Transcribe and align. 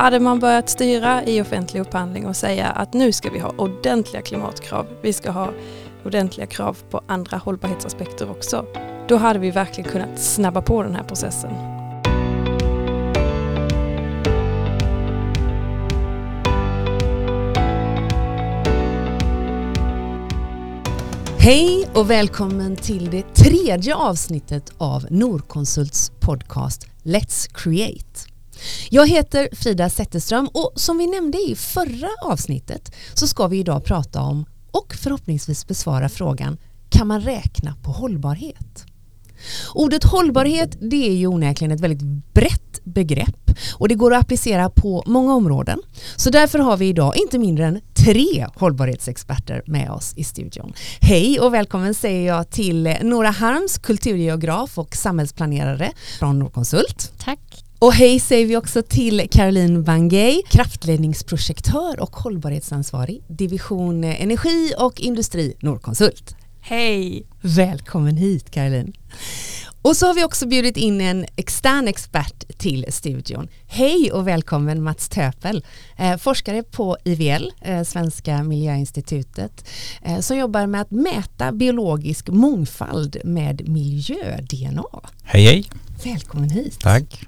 Hade 0.00 0.20
man 0.20 0.38
börjat 0.38 0.68
styra 0.68 1.24
i 1.24 1.40
offentlig 1.40 1.80
upphandling 1.80 2.26
och 2.26 2.36
säga 2.36 2.66
att 2.66 2.92
nu 2.92 3.12
ska 3.12 3.30
vi 3.30 3.38
ha 3.38 3.54
ordentliga 3.58 4.22
klimatkrav, 4.22 4.86
vi 5.02 5.12
ska 5.12 5.30
ha 5.30 5.50
ordentliga 6.04 6.46
krav 6.46 6.76
på 6.90 7.00
andra 7.06 7.36
hållbarhetsaspekter 7.36 8.30
också, 8.30 8.66
då 9.08 9.16
hade 9.16 9.38
vi 9.38 9.50
verkligen 9.50 9.90
kunnat 9.90 10.18
snabba 10.20 10.62
på 10.62 10.82
den 10.82 10.94
här 10.94 11.04
processen. 11.04 11.50
Hej 21.38 21.88
och 21.94 22.10
välkommen 22.10 22.76
till 22.76 23.10
det 23.10 23.34
tredje 23.34 23.94
avsnittet 23.94 24.72
av 24.78 25.06
Norconsults 25.10 26.12
podcast 26.20 26.86
Let's 27.02 27.50
Create. 27.54 28.29
Jag 28.90 29.08
heter 29.08 29.48
Frida 29.52 29.90
Zetterström 29.90 30.48
och 30.52 30.72
som 30.76 30.98
vi 30.98 31.06
nämnde 31.06 31.38
i 31.38 31.54
förra 31.56 32.08
avsnittet 32.22 32.92
så 33.14 33.26
ska 33.26 33.46
vi 33.46 33.58
idag 33.58 33.84
prata 33.84 34.20
om 34.20 34.44
och 34.70 34.94
förhoppningsvis 34.94 35.66
besvara 35.66 36.08
frågan 36.08 36.58
kan 36.90 37.06
man 37.06 37.20
räkna 37.20 37.74
på 37.82 37.90
hållbarhet? 37.90 38.84
Ordet 39.74 40.04
hållbarhet 40.04 40.76
det 40.80 41.08
är 41.08 41.14
ju 41.14 41.26
onekligen 41.26 41.72
ett 41.72 41.80
väldigt 41.80 42.02
brett 42.34 42.84
begrepp 42.84 43.50
och 43.74 43.88
det 43.88 43.94
går 43.94 44.14
att 44.14 44.20
applicera 44.20 44.70
på 44.70 45.02
många 45.06 45.34
områden. 45.34 45.82
Så 46.16 46.30
därför 46.30 46.58
har 46.58 46.76
vi 46.76 46.88
idag 46.88 47.16
inte 47.16 47.38
mindre 47.38 47.66
än 47.66 47.80
tre 47.94 48.46
hållbarhetsexperter 48.54 49.62
med 49.66 49.90
oss 49.90 50.12
i 50.16 50.24
studion. 50.24 50.72
Hej 51.00 51.40
och 51.40 51.54
välkommen 51.54 51.94
säger 51.94 52.26
jag 52.26 52.50
till 52.50 52.96
Nora 53.02 53.30
Harms, 53.30 53.78
kulturgeograf 53.78 54.78
och 54.78 54.96
samhällsplanerare 54.96 55.92
från 56.18 56.38
Norconsult. 56.38 57.12
Tack. 57.18 57.69
Och 57.82 57.94
hej 57.94 58.20
säger 58.20 58.46
vi 58.46 58.56
också 58.56 58.82
till 58.82 59.28
Caroline 59.30 59.82
Bangay, 59.82 60.42
kraftledningsprojektör 60.50 62.00
och 62.00 62.16
hållbarhetsansvarig, 62.16 63.22
division 63.28 64.04
Energi 64.04 64.74
och 64.78 65.00
Industri 65.00 65.54
Norrkonsult. 65.60 66.36
Hej! 66.60 67.26
Välkommen 67.40 68.16
hit 68.16 68.50
Caroline. 68.50 68.92
Och 69.82 69.96
så 69.96 70.06
har 70.06 70.14
vi 70.14 70.24
också 70.24 70.46
bjudit 70.46 70.76
in 70.76 71.00
en 71.00 71.26
extern 71.36 71.88
expert 71.88 72.58
till 72.58 72.86
studion. 72.88 73.48
Hej 73.66 74.12
och 74.12 74.28
välkommen 74.28 74.82
Mats 74.82 75.08
Töpel, 75.08 75.64
eh, 75.98 76.16
forskare 76.16 76.62
på 76.62 76.96
IVL, 77.04 77.52
eh, 77.60 77.82
Svenska 77.82 78.42
miljöinstitutet, 78.42 79.64
eh, 80.02 80.20
som 80.20 80.36
jobbar 80.36 80.66
med 80.66 80.80
att 80.80 80.90
mäta 80.90 81.52
biologisk 81.52 82.28
mångfald 82.28 83.16
med 83.24 83.68
miljö-DNA. 83.68 85.00
Hej 85.24 85.44
hej! 85.44 85.70
Välkommen 86.04 86.50
hit. 86.50 86.80
Tack. 86.80 87.26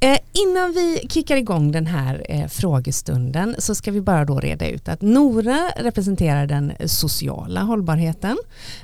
Eh, 0.00 0.18
innan 0.32 0.72
vi 0.72 1.06
kickar 1.10 1.36
igång 1.36 1.72
den 1.72 1.86
här 1.86 2.26
eh, 2.28 2.46
frågestunden 2.46 3.54
så 3.58 3.74
ska 3.74 3.90
vi 3.90 4.00
bara 4.00 4.24
då 4.24 4.40
reda 4.40 4.68
ut 4.68 4.88
att 4.88 5.02
Nora 5.02 5.70
representerar 5.76 6.46
den 6.46 6.72
sociala 6.86 7.60
hållbarheten, 7.60 8.36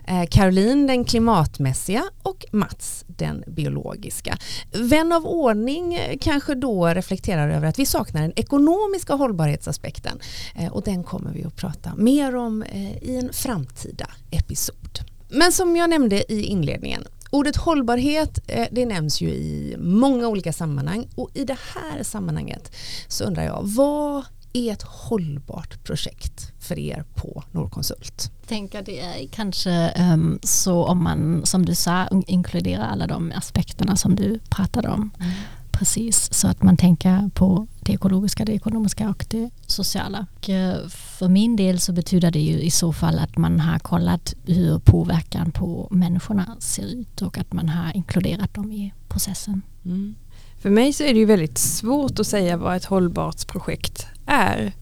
eh, 0.07 0.27
Caroline 0.31 0.87
den 0.87 1.05
klimatmässiga 1.05 2.03
och 2.23 2.45
Mats 2.53 3.05
den 3.07 3.45
biologiska. 3.47 4.39
Vän 4.73 5.13
av 5.13 5.27
ordning 5.27 5.95
eh, 5.95 6.19
kanske 6.21 6.55
då 6.55 6.87
reflekterar 6.87 7.51
över 7.51 7.69
att 7.69 7.79
vi 7.79 7.87
saknar 7.87 8.23
den 8.23 8.33
ekonomiska 8.37 9.15
hållbarhetsaspekten 9.15 10.19
eh, 10.57 10.73
och 10.73 10.83
den 10.83 11.05
kommer 11.05 11.33
vi 11.33 11.45
att 11.45 11.57
prata 11.57 11.95
mer 11.97 12.37
om 12.37 12.63
eh, 12.63 13.03
i 13.03 13.17
en 13.17 13.33
framtida 13.33 14.07
episod. 14.31 14.99
Men 15.29 15.53
som 15.53 15.77
jag 15.77 15.91
nämnde 15.91 16.33
i 16.33 16.43
inledningen 16.43 17.07
Ordet 17.31 17.57
hållbarhet 17.57 18.39
eh, 18.47 18.67
det 18.71 18.87
nämns 18.87 19.21
ju 19.21 19.29
i 19.29 19.77
många 19.79 20.29
olika 20.29 20.53
sammanhang 20.53 21.09
och 21.15 21.31
i 21.35 21.45
det 21.45 21.59
här 21.75 22.03
sammanhanget 22.03 22.73
så 23.09 23.25
undrar 23.25 23.43
jag 23.43 23.61
vad 23.63 24.25
är 24.53 24.73
ett 24.73 24.83
hållbart 24.83 25.85
projekt 25.85 26.53
för 26.61 26.79
er 26.79 27.05
på 27.15 27.45
Norrkonsult? 27.51 28.31
Jag 28.41 28.49
tänker 28.49 28.83
det 28.83 29.01
är 29.01 29.29
kanske 29.29 29.93
um, 30.13 30.39
så 30.43 30.85
om 30.85 31.05
man 31.05 31.47
som 31.47 31.67
du 31.67 31.75
sa 31.75 32.09
inkluderar 32.27 32.89
alla 32.89 33.07
de 33.07 33.33
aspekterna 33.37 33.97
som 33.97 34.17
du 34.17 34.39
pratade 34.51 34.89
om. 34.89 35.11
Mm 35.21 35.33
precis 35.79 36.35
så 36.35 36.49
att 36.49 36.63
man 36.63 36.77
tänker 36.77 37.31
på 37.35 37.67
det 37.81 37.93
ekologiska, 37.93 38.45
det 38.45 38.53
ekonomiska 38.53 39.09
och 39.09 39.27
det 39.29 39.51
sociala. 39.67 40.27
Och 40.37 40.51
eh, 40.51 40.89
för 40.89 41.29
min 41.29 41.57
del 41.57 41.79
så 41.79 41.93
betyder 41.93 42.31
det 42.31 42.41
ju 42.41 42.61
i 42.61 42.71
så 42.71 42.93
fall 42.93 43.19
att 43.19 43.37
man 43.37 43.61
har 43.61 43.79
kollat 43.79 44.35
hur 44.47 44.79
påverkan 44.79 45.51
på 45.51 45.89
människorna 45.91 46.57
ser 46.59 46.83
ut 46.83 47.23
och 47.23 47.39
att 47.39 47.53
man 47.53 47.69
har 47.69 47.97
inkluderat 47.97 48.55
dem 48.55 48.73
i 48.73 48.93
processen. 49.09 49.63
Mm. 49.85 50.15
För 50.59 50.71
mig 50.71 50.93
så 50.93 51.05
är 51.05 51.15
det 51.15 51.21
ju 51.21 51.25
väldigt 51.25 51.59
svårt 51.59 52.19
att 52.19 52.27
säga 52.27 52.57
vad 52.57 52.77
ett 52.77 52.85
hållbart 52.85 53.47
projekt 53.47 54.07
är. 54.27 54.73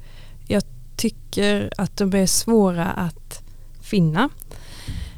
Jag 0.46 0.62
tycker 0.96 1.72
att 1.76 1.96
de 1.96 2.14
är 2.14 2.26
svåra 2.26 2.86
att 2.86 3.42
finna. 3.80 4.28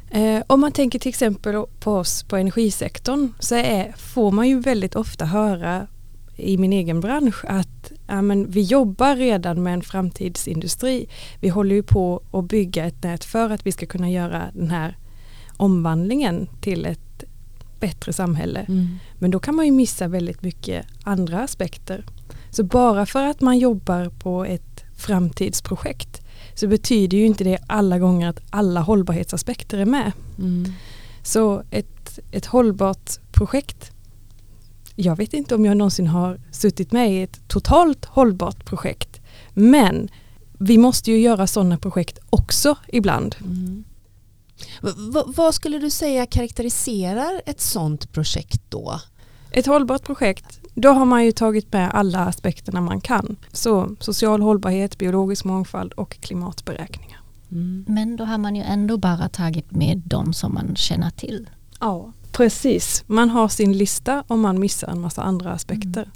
Eh, 0.09 0.43
om 0.47 0.61
man 0.61 0.71
tänker 0.71 0.99
till 0.99 1.09
exempel 1.09 1.55
på 1.79 1.93
oss 1.93 2.23
på 2.23 2.37
energisektorn 2.37 3.33
så 3.39 3.55
är, 3.55 3.91
får 3.97 4.31
man 4.31 4.47
ju 4.47 4.59
väldigt 4.59 4.95
ofta 4.95 5.25
höra 5.25 5.87
i 6.35 6.57
min 6.57 6.73
egen 6.73 6.99
bransch 6.99 7.45
att 7.47 7.91
ja, 8.07 8.21
men 8.21 8.51
vi 8.51 8.61
jobbar 8.61 9.15
redan 9.15 9.63
med 9.63 9.73
en 9.73 9.81
framtidsindustri. 9.81 11.09
Vi 11.39 11.49
håller 11.49 11.75
ju 11.75 11.83
på 11.83 12.21
att 12.31 12.45
bygga 12.45 12.85
ett 12.85 13.03
nät 13.03 13.25
för 13.25 13.49
att 13.49 13.65
vi 13.65 13.71
ska 13.71 13.85
kunna 13.85 14.09
göra 14.09 14.43
den 14.53 14.69
här 14.69 14.97
omvandlingen 15.57 16.47
till 16.61 16.85
ett 16.85 17.23
bättre 17.79 18.13
samhälle. 18.13 18.59
Mm. 18.59 18.99
Men 19.19 19.31
då 19.31 19.39
kan 19.39 19.55
man 19.55 19.65
ju 19.65 19.71
missa 19.71 20.07
väldigt 20.07 20.41
mycket 20.41 20.85
andra 21.03 21.43
aspekter. 21.43 22.05
Så 22.49 22.63
bara 22.63 23.05
för 23.05 23.23
att 23.23 23.41
man 23.41 23.57
jobbar 23.57 24.09
på 24.09 24.45
ett 24.45 24.83
framtidsprojekt 24.95 26.21
så 26.59 26.67
betyder 26.67 27.17
ju 27.17 27.25
inte 27.25 27.43
det 27.43 27.59
alla 27.67 27.99
gånger 27.99 28.29
att 28.29 28.39
alla 28.49 28.81
hållbarhetsaspekter 28.81 29.77
är 29.77 29.85
med. 29.85 30.11
Mm. 30.39 30.73
Så 31.23 31.63
ett, 31.71 32.19
ett 32.31 32.45
hållbart 32.45 33.19
projekt 33.31 33.91
jag 34.99 35.15
vet 35.15 35.33
inte 35.33 35.55
om 35.55 35.65
jag 35.65 35.77
någonsin 35.77 36.07
har 36.07 36.39
suttit 36.51 36.91
med 36.91 37.13
i 37.13 37.21
ett 37.21 37.47
totalt 37.47 38.05
hållbart 38.05 38.65
projekt. 38.65 39.21
Men 39.53 40.09
vi 40.59 40.77
måste 40.77 41.11
ju 41.11 41.19
göra 41.19 41.47
sådana 41.47 41.77
projekt 41.77 42.19
också 42.29 42.75
ibland. 42.87 43.35
Mm. 43.39 43.83
vad 45.25 45.55
skulle 45.55 45.79
du 45.79 45.89
säga 45.89 46.25
karaktäriserar 46.25 47.41
ett 47.45 47.61
sådant 47.61 48.11
projekt 48.11 48.61
då? 48.69 49.01
Ett 49.51 49.65
hållbart 49.65 50.03
projekt, 50.03 50.59
då 50.79 50.89
har 50.89 51.05
man 51.05 51.25
ju 51.25 51.31
tagit 51.31 51.73
med 51.73 51.91
alla 51.93 52.19
aspekterna 52.19 52.81
man 52.81 53.01
kan. 53.01 53.35
Så 53.51 53.95
social 53.99 54.41
hållbarhet, 54.41 54.97
biologisk 54.97 55.45
mångfald 55.45 55.93
och 55.93 56.19
klimatberäkningar. 56.19 57.19
Mm. 57.51 57.85
Men 57.87 58.15
då 58.15 58.23
har 58.23 58.37
man 58.37 58.55
ju 58.55 58.63
ändå 58.63 58.97
bara 58.97 59.29
tagit 59.29 59.71
med 59.71 60.01
de 60.05 60.33
som 60.33 60.53
man 60.53 60.75
känner 60.75 61.09
till. 61.09 61.49
Ja, 61.79 62.11
precis. 62.31 63.03
Man 63.07 63.29
har 63.29 63.47
sin 63.47 63.77
lista 63.77 64.23
och 64.27 64.37
man 64.37 64.59
missar 64.59 64.87
en 64.87 65.01
massa 65.01 65.21
andra 65.21 65.51
aspekter. 65.51 66.09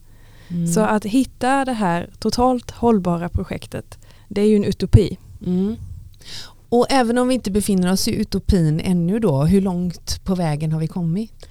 Mm. 0.47 0.61
Mm. 0.61 0.67
Så 0.67 0.81
att 0.81 1.05
hitta 1.05 1.66
det 1.66 1.73
här 1.73 2.09
totalt 2.19 2.72
hållbara 2.72 3.29
projektet, 3.29 3.97
det 4.28 4.41
är 4.41 4.45
ju 4.45 4.55
en 4.55 4.63
utopi. 4.63 5.17
Mm. 5.45 5.75
Och 6.69 6.85
även 6.89 7.17
om 7.17 7.28
vi 7.28 7.33
inte 7.33 7.51
befinner 7.51 7.91
oss 7.91 8.07
i 8.07 8.16
utopin 8.16 8.79
ännu 8.79 9.19
då, 9.19 9.43
hur 9.43 9.61
långt 9.61 10.25
på 10.25 10.35
vägen 10.35 10.72
har 10.72 10.79
vi 10.79 10.88
kommit? 10.88 11.47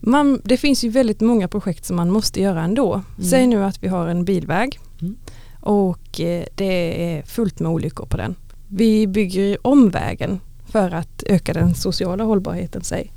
Man, 0.00 0.40
det 0.44 0.56
finns 0.56 0.84
ju 0.84 0.88
väldigt 0.88 1.20
många 1.20 1.48
projekt 1.48 1.84
som 1.84 1.96
man 1.96 2.10
måste 2.10 2.40
göra 2.40 2.62
ändå. 2.62 2.92
Mm. 2.92 3.30
Säg 3.30 3.46
nu 3.46 3.64
att 3.64 3.82
vi 3.82 3.88
har 3.88 4.08
en 4.08 4.24
bilväg 4.24 4.78
mm. 5.00 5.16
och 5.60 6.20
eh, 6.20 6.44
det 6.54 7.04
är 7.14 7.22
fullt 7.22 7.60
med 7.60 7.70
olyckor 7.72 8.06
på 8.06 8.16
den. 8.16 8.34
Vi 8.68 9.06
bygger 9.06 9.66
om 9.66 9.90
vägen 9.90 10.40
för 10.66 10.90
att 10.90 11.22
öka 11.26 11.52
den 11.52 11.74
sociala 11.74 12.24
hållbarheten. 12.24 12.82
Säg. 12.84 13.12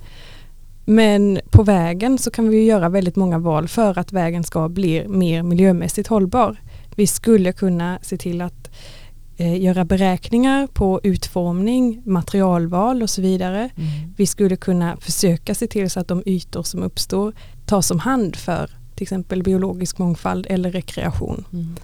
Men 0.86 1.40
på 1.50 1.64
vägen 1.64 2.18
så 2.18 2.32
kan 2.32 2.50
vi 2.50 2.66
göra 2.66 2.90
väldigt 2.90 3.16
många 3.16 3.40
val 3.40 3.68
för 3.68 4.00
att 4.00 4.12
vägen 4.12 4.44
ska 4.44 4.70
bli 4.70 5.08
mer 5.08 5.44
miljömässigt 5.44 6.08
hållbar. 6.08 6.58
Vi 6.96 7.08
skulle 7.08 7.52
kunna 7.52 8.00
se 8.02 8.18
till 8.18 8.42
att 8.42 8.70
göra 9.38 9.86
beräkningar 9.86 10.68
på 10.68 11.00
utformning, 11.04 12.02
materialval 12.06 13.04
och 13.04 13.10
så 13.10 13.22
vidare. 13.22 13.70
Mm. 13.76 14.14
Vi 14.18 14.28
skulle 14.28 14.56
kunna 14.56 14.98
försöka 14.98 15.56
se 15.56 15.68
till 15.68 15.90
så 15.90 16.00
att 16.00 16.08
de 16.08 16.24
ytor 16.26 16.64
som 16.64 16.84
uppstår 16.84 17.34
tas 17.66 17.92
om 17.92 18.00
hand 18.00 18.36
för 18.36 18.70
till 18.96 19.04
exempel 19.04 19.44
biologisk 19.44 19.98
mångfald 19.98 20.48
eller 20.50 20.72
rekreation. 20.72 21.46
Mm. 21.54 21.76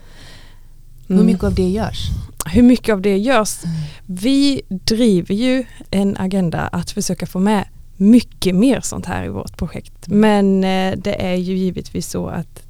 Hur 1.08 1.16
mm. 1.16 1.26
mycket 1.26 1.44
av 1.44 1.56
det 1.56 1.70
görs? 1.70 2.10
Hur 2.46 2.64
mycket 2.64 2.94
av 2.94 3.02
det 3.02 3.18
görs? 3.18 3.66
Mm. 3.66 3.78
Vi 4.06 4.62
driver 4.70 5.36
ju 5.36 5.66
en 5.92 6.18
agenda 6.18 6.68
att 6.68 6.92
försöka 6.92 7.26
få 7.26 7.40
med 7.40 7.66
mycket 7.98 8.56
mer 8.56 8.82
sånt 8.82 9.06
här 9.06 9.26
i 9.26 9.30
vårt 9.30 9.58
projekt. 9.58 10.08
Men 10.08 10.64
eh, 10.64 10.98
det 10.98 11.26
är 11.26 11.36
ju 11.36 11.58
givetvis 11.58 12.10
så 12.10 12.28
att 12.28 12.64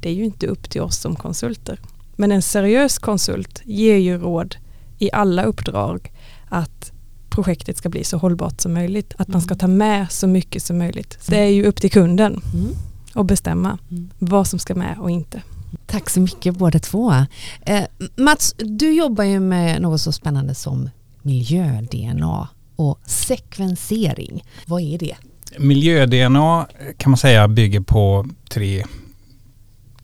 det 0.00 0.08
är 0.08 0.12
ju 0.12 0.24
inte 0.24 0.46
upp 0.46 0.70
till 0.70 0.80
oss 0.80 1.00
som 1.00 1.16
konsulter. 1.16 1.78
Men 2.16 2.32
en 2.32 2.42
seriös 2.42 2.98
konsult 2.98 3.62
ger 3.64 3.96
ju 3.96 4.18
råd 4.18 4.56
i 4.98 5.10
alla 5.12 5.42
uppdrag 5.42 6.12
att 6.48 6.92
projektet 7.30 7.76
ska 7.76 7.88
bli 7.88 8.04
så 8.04 8.16
hållbart 8.16 8.60
som 8.60 8.72
möjligt. 8.72 9.14
Att 9.18 9.28
man 9.28 9.42
ska 9.42 9.54
mm. 9.54 9.58
ta 9.58 9.66
med 9.66 10.12
så 10.12 10.26
mycket 10.26 10.62
som 10.62 10.78
möjligt. 10.78 11.18
Så 11.20 11.30
det 11.30 11.38
är 11.38 11.48
ju 11.48 11.64
upp 11.64 11.80
till 11.80 11.90
kunden 11.90 12.42
mm. 12.54 12.74
att 13.12 13.26
bestämma 13.26 13.78
mm. 13.90 14.10
vad 14.18 14.46
som 14.46 14.58
ska 14.58 14.74
med 14.74 14.98
och 14.98 15.10
inte. 15.10 15.42
Tack 15.86 16.10
så 16.10 16.20
mycket 16.20 16.56
båda 16.56 16.78
två. 16.78 17.14
Eh, 17.62 17.84
Mats, 18.16 18.54
du 18.58 18.92
jobbar 18.92 19.24
ju 19.24 19.40
med 19.40 19.82
något 19.82 20.00
så 20.00 20.12
spännande 20.12 20.54
som 20.54 20.90
miljö-DNA 21.22 22.48
och 22.76 22.98
sekvensering. 23.06 24.44
Vad 24.66 24.82
är 24.82 24.98
det? 24.98 25.16
Miljö-DNA 25.58 26.66
kan 26.96 27.10
man 27.10 27.18
säga 27.18 27.48
bygger 27.48 27.80
på 27.80 28.26
tre 28.48 28.84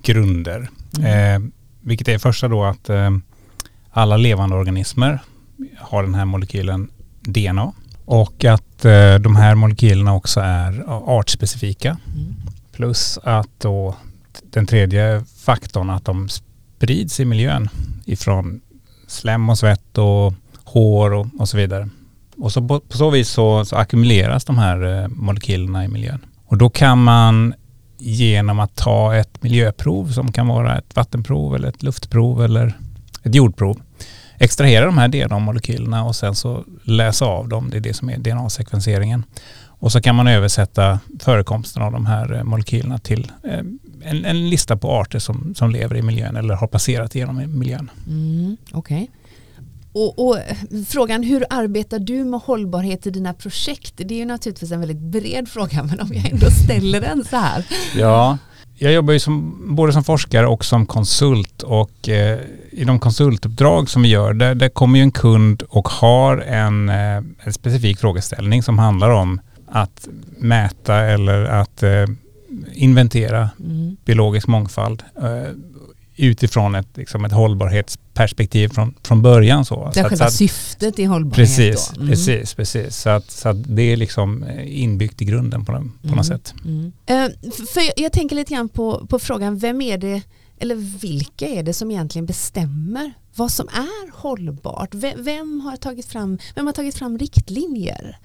grunder. 0.03 0.71
Mm. 0.99 1.45
Eh, 1.45 1.51
vilket 1.89 2.09
är 2.09 2.19
första 2.19 2.49
då 2.49 2.65
att 2.65 2.89
eh, 2.89 3.11
alla 3.91 4.17
levande 4.17 4.57
organismer 4.57 5.19
har 5.79 6.03
den 6.03 6.15
här 6.15 6.25
molekylen 6.25 6.91
DNA 7.21 7.73
och 8.05 8.45
att 8.45 8.85
eh, 8.85 9.15
de 9.15 9.37
här 9.37 9.55
molekylerna 9.55 10.15
också 10.15 10.41
är 10.41 10.85
artspecifika. 10.89 11.89
Mm. 11.89 12.35
Plus 12.73 13.19
att 13.23 13.51
då 13.59 13.97
den 14.43 14.67
tredje 14.67 15.25
faktorn 15.45 15.91
att 15.91 16.05
de 16.05 16.29
sprids 16.29 17.21
i 17.21 17.25
miljön 17.25 17.69
ifrån 18.05 18.61
slem 19.07 19.49
och 19.49 19.59
svett 19.59 19.99
och 19.99 20.35
hår 20.65 21.13
och, 21.13 21.27
och 21.39 21.49
så 21.49 21.57
vidare. 21.57 21.89
Och 22.37 22.53
så 22.53 22.69
på, 22.69 22.81
på 22.81 22.97
så 22.97 23.11
vis 23.11 23.29
så, 23.29 23.65
så, 23.65 23.77
ackumuleras 23.77 24.45
de 24.45 24.59
här 24.59 25.03
eh, 25.03 25.09
molekylerna 25.09 25.85
i 25.85 25.89
miljön. 25.89 26.19
Och 26.47 26.59
då 26.59 26.71
kan 26.71 27.03
man 27.03 27.55
genom 27.99 28.61
att 28.61 28.77
ta 28.77 29.15
ett 29.15 29.43
miljöprov 29.43 30.13
som 30.13 30.33
kan 30.33 30.47
vara 30.47 30.79
ett 30.79 30.97
vattenprov 30.97 31.55
eller 31.55 31.69
ett 31.69 31.83
luftprov 31.83 32.45
eller 32.45 32.79
ett 33.23 33.35
jordprov 33.35 33.81
extrahera 34.39 34.85
de 34.85 34.99
här 34.99 35.09
DNA-molekylerna 35.09 36.05
och 36.05 36.17
sen 36.17 36.35
så 36.35 36.65
läsa 36.83 37.25
av 37.25 37.49
dem. 37.49 37.71
Det 37.71 37.77
är 37.77 37.81
det 37.81 37.95
som 37.95 38.11
är 38.11 38.19
DNA-sekvenseringen. 38.19 39.25
Och 39.81 39.93
så 39.93 40.01
kan 40.01 40.15
man 40.15 40.29
översätta 40.29 41.01
förekomsten 41.21 41.83
av 41.83 41.93
de 41.93 42.07
här 42.07 42.35
eh, 42.35 42.45
molekylerna 42.45 42.99
till 42.99 43.33
eh, 43.45 43.59
en, 44.03 44.25
en 44.25 44.51
lista 44.51 44.77
på 44.77 44.93
arter 44.93 45.19
som, 45.19 45.55
som 45.55 45.71
lever 45.71 45.97
i 45.97 46.03
miljön 46.03 46.37
eller 46.37 46.55
har 46.55 46.67
passerat 46.67 47.15
genom 47.15 47.59
miljön. 47.59 47.91
Mm, 48.07 48.57
Okej. 48.73 49.03
Okay. 49.03 49.09
Och, 49.99 50.29
och, 50.29 50.39
frågan 50.89 51.23
hur 51.23 51.45
arbetar 51.51 51.99
du 51.99 52.25
med 52.25 52.41
hållbarhet 52.41 53.07
i 53.07 53.11
dina 53.11 53.35
projekt? 53.35 53.95
Det 53.97 54.15
är 54.15 54.19
ju 54.19 54.25
naturligtvis 54.25 54.73
en 54.73 54.81
väldigt 54.81 54.99
bred 55.01 55.49
fråga 55.49 55.83
men 55.83 56.01
om 56.01 56.09
jag 56.13 56.31
ändå 56.31 56.51
ställer 56.65 57.01
den 57.01 57.25
så 57.25 57.37
här. 57.37 57.67
Ja, 57.97 58.39
jag 58.75 58.93
jobbar 58.93 59.13
ju 59.13 59.21
som, 59.21 59.57
både 59.77 59.93
som 59.93 60.05
forskare 60.05 60.47
och 60.47 60.65
som 60.65 60.87
konsult 60.87 61.63
och 61.63 62.09
eh, 62.09 62.39
i 62.71 62.85
de 62.85 63.01
konsultuppdrag 63.01 63.91
som 63.91 64.03
vi 64.03 64.09
gör 64.09 64.35
där, 64.35 64.55
där 64.55 64.69
kommer 64.69 64.99
ju 64.99 65.03
en 65.03 65.11
kund 65.11 65.63
och 65.69 65.89
har 65.89 66.39
en, 66.39 66.89
eh, 66.89 67.23
en 67.39 67.53
specifik 67.53 67.99
frågeställning 67.99 68.63
som 68.63 68.79
handlar 68.79 69.11
om 69.11 69.41
att 69.67 70.09
mäta 70.39 70.97
eller 70.97 71.45
att 71.45 71.83
eh, 71.83 72.05
inventera 72.73 73.51
mm. 73.61 73.97
biologisk 74.05 74.47
mångfald 74.47 75.03
eh, 75.17 75.53
utifrån 76.19 76.75
ett, 76.75 76.97
liksom 76.97 77.25
ett 77.25 77.33
hållbarhetsperspektiv 77.33 78.69
från, 78.69 78.95
från 79.03 79.23
början. 79.23 79.65
Så. 79.65 79.91
Det 79.95 80.01
är 80.01 80.05
så 80.05 80.09
själva 80.09 80.25
att, 80.25 80.33
syftet 80.33 80.99
i 80.99 81.05
hållbarhet 81.05 81.37
precis? 81.37 81.93
Mm. 81.97 82.09
Precis, 82.09 82.55
precis. 82.55 82.97
Så 82.97 83.11
att, 83.11 83.31
så 83.31 83.49
att 83.49 83.77
det 83.77 83.83
är 83.83 83.97
liksom 83.97 84.43
eh, 84.43 84.83
inbyggt 84.83 85.23
i 85.23 85.25
grunden 85.25 85.65
på, 85.65 85.73
den, 85.73 85.93
på 86.03 86.07
mm. 86.07 86.17
något 86.17 86.27
sätt. 86.27 86.55
Mm. 86.65 86.85
Uh, 86.85 87.53
för 87.73 87.81
jag, 87.81 87.93
jag, 87.97 88.13
tänker 88.13 88.37
lite 88.37 88.55
grann 88.55 88.69
på, 88.69 89.07
på 89.07 89.19
frågan, 89.19 89.59
vem 89.59 89.81
är 89.81 89.99
det, 89.99 90.23
eller 90.59 90.75
vilka 90.75 91.47
är 91.47 91.63
det 91.63 91.75
som 91.75 91.91
egentligen 91.91 92.27
bestämmer 92.27 93.13
vad 93.35 93.53
som 93.53 93.69
är 93.69 94.13
hållbart? 94.13 94.95
Vem, 94.95 95.25
vem 95.25 95.61
har, 95.61 95.77
tagit 95.77 96.07
fram, 96.07 96.39
vem 96.55 96.67
har 96.67 96.73
tagit 96.73 96.95
fram 96.95 97.19
riktlinjer? 97.19 98.19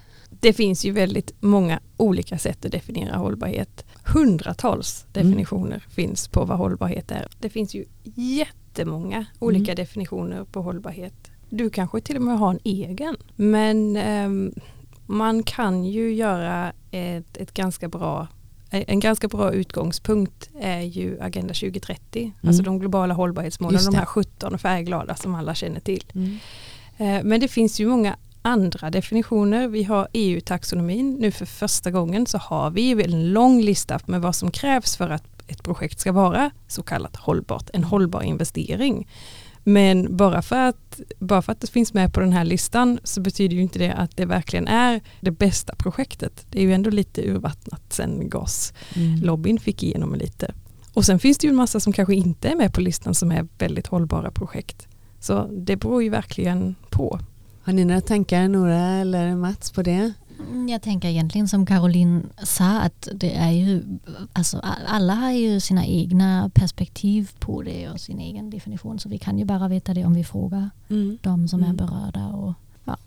Det 0.44 0.54
finns 0.54 0.86
ju 0.86 0.92
väldigt 0.92 1.32
många 1.40 1.80
olika 1.98 2.38
sätt 2.38 2.66
att 2.66 2.72
definiera 2.72 3.16
hållbarhet. 3.16 3.86
Hundratals 4.14 5.06
mm. 5.14 5.28
definitioner 5.28 5.68
mm. 5.68 5.90
finns 5.90 6.28
på 6.28 6.46
vad 6.46 6.58
hållbarhet 6.58 7.12
är. 7.12 7.28
Det 7.40 7.50
finns 7.50 7.76
ju 7.76 7.86
jättemånga 8.16 9.26
olika 9.40 9.72
mm. 9.72 9.76
definitioner 9.76 10.44
på 10.44 10.62
hållbarhet. 10.62 11.14
Du 11.50 11.70
kanske 11.70 12.02
till 12.02 12.16
och 12.16 12.22
med 12.22 12.40
har 12.40 12.52
en 12.52 12.60
egen. 12.64 13.18
Men 13.36 13.98
um, 13.98 14.54
man 15.06 15.44
kan 15.44 15.84
ju 15.84 16.14
göra 16.14 16.74
ett, 16.92 17.38
ett 17.38 17.54
ganska 17.54 17.88
bra 17.88 18.28
en 18.70 19.00
ganska 19.00 19.28
bra 19.28 19.54
utgångspunkt 19.54 20.50
är 20.60 20.82
ju 20.82 21.22
Agenda 21.22 21.54
2030, 21.54 22.22
mm. 22.22 22.34
alltså 22.48 22.64
de 22.64 22.80
globala 22.80 23.14
hållbarhetsmålen, 23.14 23.86
de 23.86 23.96
här 23.96 24.06
17 24.06 24.60
färgglada 24.60 25.16
som 25.16 25.36
alla 25.36 25.56
känner 25.56 25.80
till. 25.80 26.04
Mm. 26.16 26.38
Eh, 26.98 27.24
men 27.24 27.40
det 27.40 27.48
finns 27.48 27.80
ju 27.80 27.88
många 27.88 28.16
andra 28.44 28.90
definitioner. 28.90 29.68
Vi 29.68 29.84
har 29.84 30.08
EU-taxonomin. 30.14 31.18
Nu 31.20 31.32
för 31.32 31.46
första 31.46 31.92
gången 31.92 32.26
så 32.26 32.38
har 32.38 32.72
vi 32.72 33.04
en 33.04 33.34
lång 33.34 33.62
lista 33.62 34.00
med 34.06 34.22
vad 34.22 34.36
som 34.36 34.52
krävs 34.52 34.98
för 34.98 35.10
att 35.10 35.24
ett 35.48 35.64
projekt 35.64 36.00
ska 36.00 36.12
vara 36.12 36.52
så 36.68 36.84
kallat 36.84 37.16
hållbart, 37.16 37.70
en 37.74 37.84
hållbar 37.84 38.22
investering. 38.22 39.08
Men 39.64 40.18
bara 40.18 40.42
för, 40.42 40.56
att, 40.56 41.02
bara 41.20 41.42
för 41.42 41.52
att 41.52 41.62
det 41.62 41.72
finns 41.72 41.94
med 41.94 42.14
på 42.14 42.20
den 42.20 42.34
här 42.34 42.46
listan 42.46 43.00
så 43.04 43.22
betyder 43.22 43.56
ju 43.56 43.62
inte 43.62 43.80
det 43.80 43.94
att 43.94 44.18
det 44.18 44.26
verkligen 44.26 44.68
är 44.68 45.02
det 45.20 45.32
bästa 45.32 45.76
projektet. 45.76 46.46
Det 46.50 46.60
är 46.60 46.64
ju 46.64 46.74
ändå 46.74 46.90
lite 46.90 47.30
urvattnat 47.30 47.82
sen 47.90 48.30
gaslobbyn 48.30 49.52
mm. 49.52 49.62
fick 49.62 49.84
igenom 49.84 50.16
lite. 50.16 50.54
Och 50.94 51.06
sen 51.06 51.20
finns 51.20 51.38
det 51.38 51.48
ju 51.48 51.50
en 51.50 51.56
massa 51.56 51.80
som 51.80 51.94
kanske 51.94 52.16
inte 52.16 52.50
är 52.50 52.56
med 52.56 52.74
på 52.74 52.82
listan 52.82 53.16
som 53.16 53.32
är 53.32 53.48
väldigt 53.58 53.88
hållbara 53.88 54.32
projekt. 54.32 54.88
Så 55.20 55.48
det 55.52 55.76
beror 55.76 56.04
ju 56.04 56.10
verkligen 56.10 56.76
på. 56.90 57.20
Har 57.66 57.74
ni 57.74 57.86
några 57.86 58.02
tankar, 58.02 58.48
Nora 58.48 58.88
eller 58.88 59.36
Mats, 59.36 59.72
på 59.72 59.82
det? 59.82 60.14
Mm, 60.50 60.70
jag 60.70 60.82
tänker 60.82 61.08
egentligen 61.10 61.48
som 61.48 61.66
Caroline 61.66 62.30
sa 62.44 62.80
att 62.80 63.08
det 63.14 63.34
är 63.34 63.52
ju, 63.52 63.84
alltså 64.34 64.60
alla 64.88 65.14
har 65.14 65.32
ju 65.32 65.60
sina 65.60 65.86
egna 65.86 66.52
perspektiv 66.54 67.32
på 67.40 67.62
det 67.62 67.90
och 67.90 68.00
sin 68.00 68.20
egen 68.20 68.50
definition 68.50 69.00
så 69.00 69.10
vi 69.10 69.18
kan 69.18 69.40
ju 69.40 69.46
bara 69.46 69.68
veta 69.68 69.94
det 69.94 70.06
om 70.06 70.14
vi 70.14 70.24
frågar 70.24 70.70
mm. 70.90 71.18
de 71.22 71.48
som 71.48 71.60
mm. 71.64 71.72
är 71.72 71.78
berörda. 71.78 72.28
Och, 72.28 72.54
ja. 72.86 72.98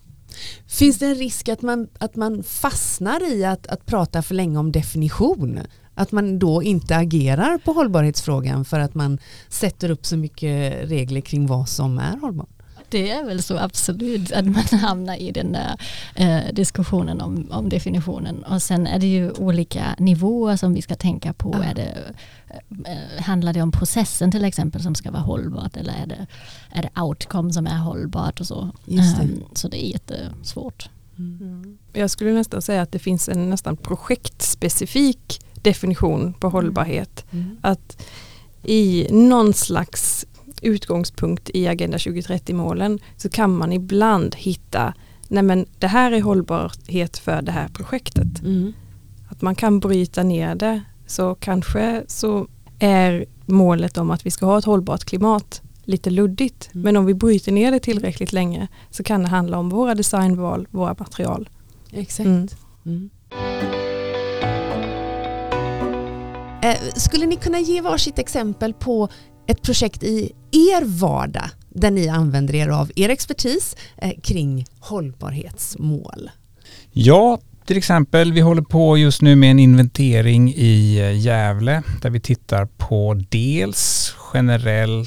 Finns 0.67 0.99
det 0.99 1.07
en 1.07 1.15
risk 1.15 1.49
att 1.49 1.63
man, 1.63 1.89
att 1.99 2.17
man 2.17 2.43
fastnar 2.43 3.33
i 3.33 3.45
att, 3.45 3.67
att 3.67 3.87
prata 3.87 4.23
för 4.23 4.35
länge 4.35 4.59
om 4.59 4.73
definition? 4.73 5.61
Att 5.95 6.13
man 6.13 6.39
då 6.39 6.63
inte 6.63 6.97
agerar 6.97 7.59
på 7.59 7.73
hållbarhetsfrågan 7.73 8.65
för 8.65 8.81
att 8.81 8.95
man 8.95 9.19
sätter 9.49 9.91
upp 9.91 10.07
så 10.07 10.17
mycket 10.17 10.91
regler 10.91 11.21
kring 11.21 11.47
vad 11.47 11.69
som 11.69 11.99
är 11.99 12.17
hållbart? 12.17 12.56
Det 12.89 13.11
är 13.11 13.25
väl 13.25 13.43
så 13.43 13.59
absolut 13.59 14.33
att 14.33 14.45
man 14.45 14.65
hamnar 14.81 15.17
i 15.17 15.33
den 15.33 15.53
där 15.53 15.77
eh, 16.15 16.53
diskussionen 16.53 17.21
om, 17.21 17.47
om, 17.51 17.69
definitionen. 17.69 18.45
Och 18.45 18.63
sen 18.63 18.87
är 18.87 18.99
det 18.99 19.07
ju 19.07 19.31
olika 19.31 19.97
nivåer 19.99 20.57
som 20.57 20.75
vi 20.75 20.83
ska 20.83 20.95
tänka 20.95 21.33
på. 21.33 21.51
Ja. 21.55 21.65
Är 21.65 21.75
det, 21.75 22.15
eh, 22.87 23.23
handlar 23.23 23.53
det 23.53 23.63
om 23.63 23.73
processen 23.73 24.31
till 24.31 24.45
exempel 24.45 24.83
som 24.83 24.95
ska 24.95 25.11
vara 25.11 25.23
hållbart 25.23 25.77
eller 25.77 25.93
är 25.93 26.07
det, 26.07 26.27
är 26.71 26.83
det 26.83 27.01
outcome 27.01 27.53
som 27.53 27.67
är 27.67 27.79
hållbart 27.79 28.41
och 28.41 28.47
så. 28.47 28.71
Det. 28.85 28.99
Um, 29.21 29.45
så 29.53 29.69
det 29.69 29.87
är 29.87 29.91
jättesvårt. 29.91 30.89
Mm. 31.19 31.79
Jag 31.93 32.11
skulle 32.11 32.33
nästan 32.33 32.63
säga 32.63 32.83
att 32.83 32.93
det 32.93 32.99
finns 32.99 33.29
en 33.29 33.51
nästan 33.51 33.77
projektspecifik 33.77 35.41
definition 35.55 36.33
på 36.33 36.49
hållbarhet. 36.49 37.25
Mm. 37.31 37.57
Att 37.61 38.03
i 38.63 39.07
någon 39.11 39.55
slags 39.55 40.27
utgångspunkt 40.63 41.51
i 41.55 41.69
Agenda 41.69 41.97
2030-målen 41.97 42.99
så 43.17 43.29
kan 43.29 43.57
man 43.57 43.73
ibland 43.73 44.35
hitta, 44.35 44.95
nej 45.29 45.43
men 45.43 45.67
det 45.79 45.87
här 45.87 46.13
är 46.13 46.21
hållbarhet 46.21 47.19
för 47.19 47.43
det 47.43 47.53
här 47.53 47.69
projektet. 47.69 48.41
Mm. 48.43 48.73
Att 49.29 49.43
man 49.43 49.55
kan 49.55 49.81
bryta 49.81 50.23
ner 50.23 50.55
det 50.55 50.83
så 51.07 51.35
kanske 51.35 52.05
så 52.07 52.47
är 52.79 53.25
målet 53.47 53.99
om 53.99 54.11
att 54.11 54.27
vi 54.27 54.31
ska 54.31 54.47
ha 54.47 54.59
ett 54.59 54.65
hållbart 54.65 55.05
klimat 55.05 55.63
lite 55.85 56.11
luddigt. 56.11 56.71
Mm. 56.75 56.85
Men 56.85 56.97
om 56.97 57.07
vi 57.07 57.15
bryter 57.15 57.53
ner 57.53 57.71
det 57.71 57.81
tillräckligt 57.81 58.33
länge 58.33 58.69
så 58.91 59.03
kan 59.03 59.23
det 59.23 59.29
handla 59.29 59.59
om 59.59 59.69
våra 59.69 59.95
designval, 59.95 60.69
våra 60.71 60.97
material. 60.99 61.49
Exakt. 61.93 62.27
Mm. 62.27 62.49
Mm. 62.87 63.11
Eh, 66.63 66.79
skulle 66.95 67.27
ni 67.27 67.37
kunna 67.37 67.61
ge 67.61 67.81
varsitt 67.81 68.19
exempel 68.19 68.75
på 68.75 69.09
ett 69.47 69.63
projekt 69.63 70.03
i 70.03 70.33
er 70.57 70.85
vardag 70.85 71.51
där 71.69 71.91
ni 71.91 72.09
använder 72.09 72.55
er 72.55 72.69
av 72.69 72.91
er 72.97 73.09
expertis 73.09 73.77
eh, 73.97 74.13
kring 74.23 74.67
hållbarhetsmål? 74.81 76.31
Ja, 76.93 77.39
till 77.67 77.79
exempel, 77.79 78.33
vi 78.33 78.41
håller 78.41 78.63
på 78.63 78.99
just 78.99 79.23
nu 79.23 79.37
med 79.37 79.51
en 79.51 79.59
inventering 79.59 80.55
i 80.55 80.99
eh, 80.99 81.19
Gävle 81.19 81.83
där 82.03 82.11
vi 82.11 82.21
tittar 82.21 82.67
på 82.67 83.23
dels 83.29 84.15
generell 84.33 85.07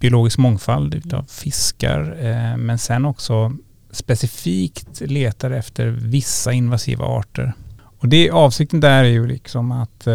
biologisk 0.00 0.38
mångfald 0.38 0.94
utav 0.94 1.24
fiskar 1.28 2.16
eh, 2.20 2.56
men 2.56 2.78
sen 2.78 3.04
också 3.04 3.52
specifikt 3.90 5.00
letar 5.00 5.50
efter 5.50 5.86
vissa 5.86 6.52
invasiva 6.52 7.04
arter. 7.04 7.52
Och 7.98 8.08
det, 8.08 8.30
avsikten 8.30 8.80
där 8.80 9.04
är 9.04 9.08
ju 9.08 9.26
liksom 9.26 9.72
att 9.72 10.08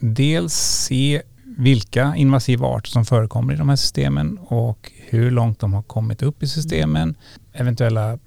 dels 0.00 0.54
se 0.54 1.22
vilka 1.58 2.16
invasiva 2.16 2.66
arter 2.66 2.90
som 2.90 3.04
förekommer 3.04 3.54
i 3.54 3.56
de 3.56 3.68
här 3.68 3.76
systemen 3.76 4.38
och 4.38 4.92
hur 5.08 5.30
långt 5.30 5.58
de 5.60 5.74
har 5.74 5.82
kommit 5.82 6.22
upp 6.22 6.42
i 6.42 6.46
systemen. 6.46 7.14
Eventuella 7.52 8.18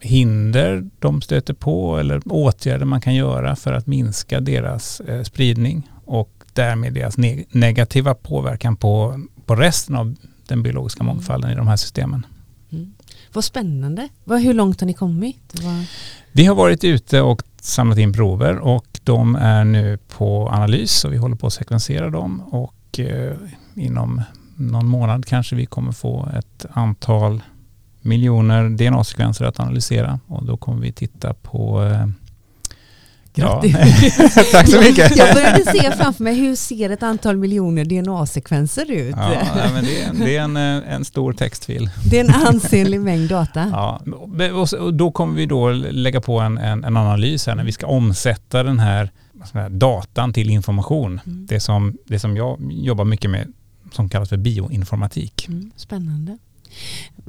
hinder 0.00 0.90
de 0.98 1.22
stöter 1.22 1.54
på 1.54 1.98
eller 1.98 2.22
åtgärder 2.24 2.84
man 2.84 3.00
kan 3.00 3.14
göra 3.14 3.56
för 3.56 3.72
att 3.72 3.86
minska 3.86 4.40
deras 4.40 5.00
eh, 5.00 5.22
spridning 5.22 5.90
och 6.04 6.30
därmed 6.52 6.94
deras 6.94 7.18
neg 7.18 7.46
negativa 7.50 8.14
påverkan 8.14 8.76
på, 8.76 9.20
på 9.46 9.54
resten 9.54 9.96
av 9.96 10.16
den 10.48 10.62
biologiska 10.62 11.02
Mm. 11.02 11.16
mångfalden 11.16 11.50
i 11.50 11.54
de 11.54 11.66
här 11.68 11.76
systemen. 11.76 12.26
Vad 13.32 13.44
spännande. 13.44 14.08
Hur 14.26 14.54
långt 14.54 14.80
har 14.80 14.86
ni 14.86 14.94
kommit? 14.94 15.54
Vad, 15.62 15.84
Vi 16.32 16.44
har 16.44 16.54
varit 16.54 16.84
ute 16.84 17.20
och 17.20 17.42
samlat 17.60 17.98
in 17.98 18.12
prover 18.12 18.58
och 18.58 18.93
de 19.04 19.36
är 19.36 19.64
nu 19.64 19.98
på 20.08 20.48
analys 20.48 21.04
och 21.04 21.12
vi 21.12 21.16
håller 21.16 21.36
på 21.36 21.46
att 21.46 21.52
sekvensera 21.52 22.10
dem 22.10 22.40
och 22.40 23.00
eh, 23.00 23.36
inom 23.74 24.22
någon 24.56 24.86
månad 24.86 25.26
kanske 25.26 25.56
vi 25.56 25.66
kommer 25.66 25.92
få 25.92 26.28
ett 26.38 26.66
antal 26.72 27.42
miljoner 28.00 28.68
DNA-sekvenser 28.68 29.44
att 29.44 29.60
analysera 29.60 30.20
och 30.26 30.46
då 30.46 30.56
kommer 30.56 30.82
vi 30.82 30.92
titta 30.92 31.34
på 31.34 31.84
eh, 31.84 32.06
eh, 33.38 33.44
ja. 33.44 33.62
Grattis. 33.64 34.34
Tack 34.52 34.68
så 34.68 34.80
mycket. 34.80 35.16
Jag 35.16 35.34
började 35.34 35.64
se 35.64 35.92
framför 35.92 36.24
mig 36.24 36.34
hur 36.34 36.56
ser 36.56 36.90
ett 36.90 37.02
antal 37.02 37.36
miljoner 37.36 37.84
DNA-sekvenser 37.84 38.90
ut? 38.90 39.14
Ja, 39.16 39.70
men 39.74 39.84
det 39.84 40.02
är, 40.02 40.08
en, 40.08 40.18
det 40.18 40.36
är 40.36 40.42
en, 40.42 40.56
eh, 40.56 40.94
en 40.94 41.04
stor 41.04 41.32
textfil. 41.32 41.90
Det 42.10 42.20
är 42.20 42.24
en 42.24 42.34
ansenlig 42.46 43.00
mängd 43.00 43.28
data. 43.28 43.64
Ja, 43.74 44.00
och 44.80 44.94
då 44.94 45.10
kommer 45.10 45.34
vi 45.34 45.46
då 45.46 45.70
lägga 45.70 46.20
på 46.20 46.40
en, 46.40 46.58
en, 46.58 46.84
en 46.84 46.96
analys 46.96 47.46
här 47.46 47.54
när 47.54 47.64
vi 47.64 47.72
ska 47.72 47.86
omsätta 47.86 48.62
den 48.62 48.78
här, 48.78 49.10
säga, 49.52 49.68
datan 49.68 50.32
till 50.32 50.50
information. 50.50 51.20
Mm. 51.26 51.46
Det, 51.46 51.60
som, 51.60 51.96
det 52.06 52.18
som 52.18 52.36
jag 52.36 52.58
jobbar 52.70 53.04
mycket 53.04 53.30
med 53.30 53.52
som 53.92 54.08
kallas 54.08 54.28
för 54.28 54.36
bioinformatik. 54.36 55.48
Mm, 55.48 55.70
spännande. 55.76 56.38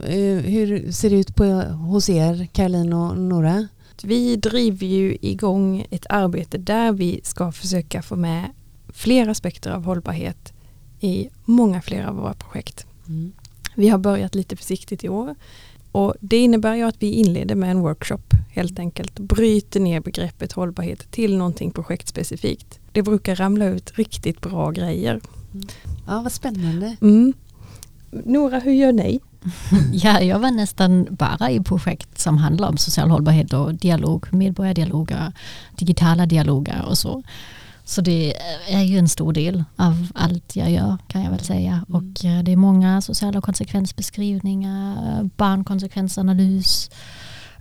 Eh, 0.04 0.44
hur 0.46 0.92
ser 0.92 1.10
det 1.10 1.16
ut 1.16 1.36
på, 1.36 1.46
hos 1.90 2.10
er, 2.10 2.48
Caroline 2.54 2.94
och 2.94 3.18
Nora? 3.18 3.68
Vi 4.04 4.36
driver 4.36 4.88
ju 4.88 5.18
igång 5.22 5.88
ett 5.90 6.06
arbete 6.10 6.58
där 6.58 6.92
vi 6.92 7.20
ska 7.24 7.52
försöka 7.52 8.02
få 8.02 8.16
med 8.16 8.50
fler 8.94 9.28
aspekter 9.28 9.72
av 9.72 9.84
hållbarhet 9.84 10.54
i 11.00 11.30
många 11.46 11.82
fler 11.82 12.06
av 12.06 12.16
våra 12.16 12.34
projekt. 12.34 12.86
Mm. 13.08 13.32
Vi 13.76 13.90
har 13.90 13.98
börjat 13.98 14.36
lite 14.36 14.56
försiktigt 14.56 15.04
i 15.04 15.10
år 15.10 15.36
och 15.92 16.14
det 16.20 16.38
innebär 16.38 16.76
ju 16.76 16.84
att 16.84 16.96
vi 17.00 17.12
inleder 17.12 17.56
med 17.56 17.72
en 17.72 17.80
workshop 17.80 18.24
helt 18.50 18.80
enkelt. 18.80 19.20
Bryter 19.20 19.80
ner 19.80 20.00
begreppet 20.00 20.52
hållbarhet 20.52 21.12
till 21.12 21.38
någonting 21.38 21.72
projektspecifikt. 21.72 22.80
Det 22.92 23.02
brukar 23.02 23.36
ramla 23.36 23.66
ut 23.66 23.92
riktigt 23.98 24.42
bra 24.42 24.72
grejer. 24.72 25.22
Ja, 26.08 26.22
vad 26.22 26.32
spännande. 26.32 26.96
Mm. 27.02 27.34
Nora, 28.12 28.60
hur 28.60 28.72
gör 28.72 28.92
ni? 28.92 29.20
Ja, 29.92 30.22
jag 30.22 30.40
var 30.40 30.52
nästan 30.52 31.08
bara 31.10 31.52
i 31.52 31.60
projekt 31.60 32.20
som 32.20 32.38
handlar 32.38 32.70
om 32.70 32.78
social 32.78 33.10
hållbarhet 33.10 33.54
och 33.54 33.76
dialog, 33.76 34.34
medborgardialoger, 34.34 35.32
digitala 35.76 36.26
dialoger 36.26 36.86
och 36.86 36.98
så. 36.98 37.24
Så 37.88 38.02
det 38.02 38.34
är 38.70 38.82
ju 38.82 38.98
en 38.98 39.10
stor 39.10 39.34
del 39.34 39.64
av 39.76 40.08
allt 40.16 40.56
jag 40.56 40.72
gör 40.72 40.98
kan 41.08 41.24
jag 41.24 41.32
väl 41.32 41.40
säga. 41.40 41.72
Mm. 41.72 41.86
Och 41.88 42.26
eh, 42.26 42.44
det 42.44 42.52
är 42.52 42.56
många 42.58 43.02
sociala 43.02 43.42
konsekvensbeskrivningar, 43.42 45.24
barnkonsekvensanalys, 45.24 46.90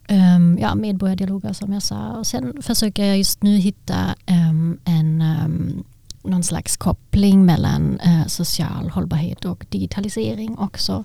um, 0.09 0.59
ja, 0.59 0.75
medborgardialoger 0.75 1.53
som 1.53 1.73
jag 1.73 1.83
sa. 1.83 2.13
Och 2.13 2.27
sen 2.27 2.63
försöker 2.63 3.05
jag 3.05 3.19
just 3.19 3.43
nu 3.43 3.57
hitta 3.57 4.15
em, 4.27 4.79
en 4.85 5.23
em, 5.23 5.85
någon 6.25 6.43
slags 6.43 6.77
koppling 6.77 7.45
mellan 7.47 8.01
eh, 8.01 8.27
social 8.27 8.91
hållbarhet 8.91 9.45
och 9.45 9.67
digitalisering 9.69 10.59
också. 10.59 11.05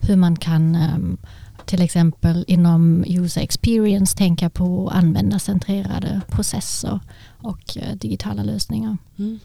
Hur 0.00 0.16
man 0.16 0.36
kan 0.36 0.74
em, 0.74 1.18
till 1.64 1.82
exempel 1.82 2.44
inom 2.48 3.04
user 3.06 3.40
experience 3.40 4.16
tänka 4.16 4.50
på 4.50 4.90
användarcentrerade 4.90 6.20
processer 6.28 7.00
och 7.42 7.76
eh, 7.76 7.94
digitala 7.96 8.42
lösningar. 8.42 8.96
Mhm, 9.16 9.38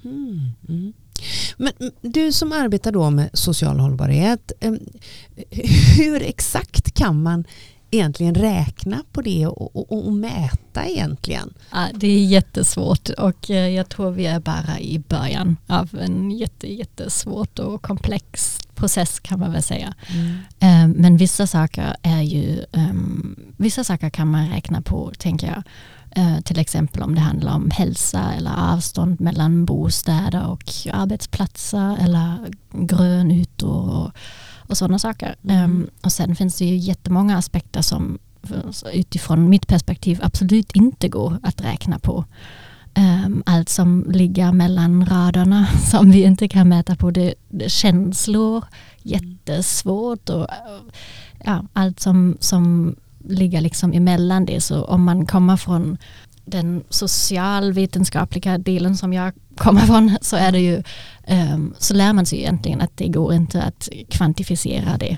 Mm. 0.69 0.93
Men 1.57 1.73
mm, 1.79 1.93
du 2.01 2.31
som 2.31 2.51
arbetar 2.51 2.91
då 2.91 3.09
med 3.09 3.29
social 3.33 3.79
hållbarhet, 3.79 4.51
ehm, 4.59 4.79
hur 5.97 6.21
exakt 6.21 6.93
kan 6.93 7.23
man 7.23 7.45
egentligen 7.93 8.35
räkna 8.35 9.03
på 9.11 9.21
det 9.21 9.47
och, 9.47 9.75
och, 9.75 10.05
och 10.07 10.13
mäta 10.13 10.85
egentligen? 10.85 11.53
Ja, 11.71 11.87
det 11.93 12.07
är 12.07 12.25
jättesvårt 12.25 13.09
och 13.09 13.49
eh, 13.51 13.67
jag 13.69 13.89
tror 13.89 14.11
vi 14.11 14.25
är 14.25 14.39
bara 14.39 14.79
i 14.79 14.99
början 14.99 15.57
av 15.67 15.89
en 16.01 16.31
jätte, 16.31 16.73
jättesvårt 16.73 17.59
och 17.59 17.81
komplex 17.81 18.59
process 18.75 19.19
kan 19.19 19.39
man 19.39 19.51
väl 19.51 19.63
säga. 19.63 19.93
Eh, 20.59 20.87
Men 20.87 21.17
vissa 21.17 21.47
saker 21.47 21.95
är 22.01 22.21
ju, 22.21 22.65
ehm, 22.71 23.35
vissa 23.57 23.83
saker 23.83 24.09
kan 24.09 24.27
man 24.31 24.49
räkna 24.49 24.81
på 24.81 25.11
tänker 25.17 25.47
jag. 25.47 25.63
Eh, 26.15 26.39
Till 26.41 26.59
exempel 26.59 27.01
om 27.03 27.15
det 27.15 27.21
handlar 27.21 27.53
om 27.55 27.71
hälsa 27.71 28.33
eller 28.37 28.73
avstånd 28.73 29.21
mellan 29.21 29.65
bostäder 29.65 30.47
och 30.47 30.71
arbetsplatser 30.93 31.97
eller 32.01 32.37
grönytor 32.71 33.89
och, 33.89 34.11
och 34.67 34.77
sådana 34.77 34.99
saker. 34.99 35.35
Ehm, 35.49 35.89
Och 36.01 36.11
sen 36.11 36.35
finns 36.35 36.57
det 36.57 36.65
ju 36.65 36.75
jättemånga 36.75 37.37
aspekter 37.37 37.81
som 37.81 38.19
utifrån 38.93 39.49
mitt 39.49 39.67
perspektiv 39.67 40.19
absolut 40.23 40.71
inte 40.71 41.09
går 41.09 41.37
att 41.43 41.61
räkna 41.61 41.99
på. 41.99 42.25
Ehm, 42.93 43.43
allt 43.45 43.69
som 43.69 44.05
ligger 44.11 44.51
mellan 44.51 45.05
raderna 45.05 45.67
som 45.91 46.11
vi 46.11 46.23
inte 46.23 46.47
kan 46.47 46.69
mäta 46.69 46.95
på. 46.95 47.11
Det, 47.11 47.33
det 47.49 47.69
känslor, 47.71 48.63
jättesvårt 49.01 50.29
och 50.29 50.47
ja, 51.45 51.63
allt 51.73 51.99
som, 51.99 52.37
som 52.39 52.95
ligger 53.29 53.61
liksom 53.61 53.93
emellan 53.93 54.45
det. 54.45 54.61
Så 54.61 54.83
om 54.83 55.03
man 55.03 55.25
kommer 55.25 55.57
från 55.57 55.97
den 56.45 56.83
socialvetenskapliga 56.89 58.57
delen 58.57 58.97
som 58.97 59.13
jag 59.13 59.33
kommer 59.55 59.81
från 59.81 60.17
så 60.21 60.35
är 60.35 60.51
det 60.51 60.59
ju 60.59 60.83
ehm, 61.23 61.73
så 61.79 61.93
lär 61.93 62.13
man 62.13 62.25
sig 62.25 62.39
egentligen 62.39 62.81
att 62.81 62.97
det 62.97 63.07
går 63.07 63.33
inte 63.33 63.61
att 63.61 63.89
kvantifiera 64.09 64.97
det. 64.97 65.17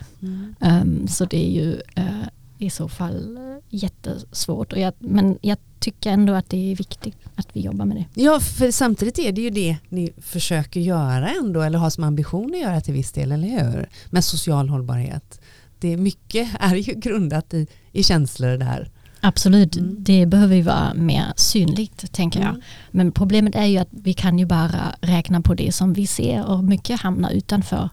Ehm, 0.60 1.08
så 1.08 1.26
det 1.26 1.46
är 1.46 1.52
ju 1.52 1.82
eh, 1.96 2.28
i 2.58 2.70
så 2.70 2.90
fall 2.90 3.38
eh, 3.38 3.44
jättesvårt. 3.70 4.74
Och 4.74 4.80
jag, 4.80 4.94
men 5.00 5.38
jag 5.42 5.58
tycker 5.80 6.10
ändå 6.12 6.34
att 6.34 6.50
det 6.50 6.72
är 6.72 6.76
viktigt 6.76 7.18
att 7.36 7.48
vi 7.54 7.62
jobbar 7.62 7.86
med 7.86 7.98
det. 7.98 8.22
Ja, 8.22 8.40
för 8.40 8.72
samtidigt 8.72 9.20
är 9.20 9.32
det 9.32 9.42
ju 9.42 9.50
det 9.50 9.78
ni 9.90 10.12
försöker 10.22 10.80
göra 10.80 11.30
ändå, 11.30 11.62
eller 11.62 11.80
har 11.80 11.90
som 11.90 12.04
ambition 12.04 12.52
att 12.56 12.62
göra 12.62 12.82
till 12.82 12.94
viss 12.94 13.12
del, 13.12 13.32
eller 13.32 13.48
hur? 13.48 13.90
Med 14.10 14.24
social 14.24 14.70
hållbarhet. 14.70 15.42
Det 15.80 15.94
är 15.94 15.98
mycket 15.98 16.50
är 16.60 16.76
ju 16.76 16.94
grundat 16.94 17.54
i, 17.54 17.68
i 17.92 18.04
känslor 18.04 18.58
där. 18.58 18.90
Absolut, 19.28 19.76
Mm. 19.78 19.96
det 20.00 20.26
behöver 20.26 20.56
ju 20.56 20.62
vara 20.62 20.94
mer 20.94 21.34
synligt 21.36 22.12
tänker 22.14 22.40
jag. 22.40 22.50
Mm. 22.50 22.62
Men 22.92 23.12
problemet 23.12 23.56
är 23.56 23.66
ju 23.66 23.78
att 23.78 23.88
vi 23.92 24.14
kan 24.14 24.40
ju 24.40 24.46
bara 24.46 24.96
räkna 25.02 25.42
på 25.42 25.54
det 25.54 25.72
som 25.72 25.94
vi 25.94 26.08
ser 26.08 26.46
och 26.46 26.64
mycket 26.64 27.00
hamnar 27.02 27.32
utanför. 27.32 27.90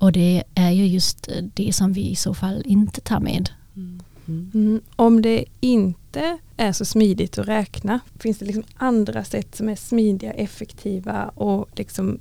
Och 0.00 0.12
det 0.12 0.42
är 0.54 0.70
ju 0.70 0.86
just 0.86 1.28
det 1.54 1.72
som 1.74 1.92
vi 1.92 2.10
i 2.10 2.16
så 2.16 2.34
fall 2.34 2.62
inte 2.66 3.00
tar 3.00 3.20
med. 3.20 3.50
Mm. 3.76 4.00
Mm. 4.28 4.50
Mm, 4.54 4.80
om 4.96 5.22
det 5.22 5.44
inte 5.60 6.38
är 6.56 6.72
så 6.72 6.84
smidigt 6.84 7.38
att 7.38 7.48
räkna, 7.48 8.00
finns 8.18 8.38
det 8.38 8.44
liksom 8.44 8.64
andra 8.76 9.24
sätt 9.24 9.56
som 9.56 9.68
är 9.68 9.76
smidiga, 9.76 10.32
effektiva 10.32 11.24
och 11.24 11.68
liksom 11.76 12.18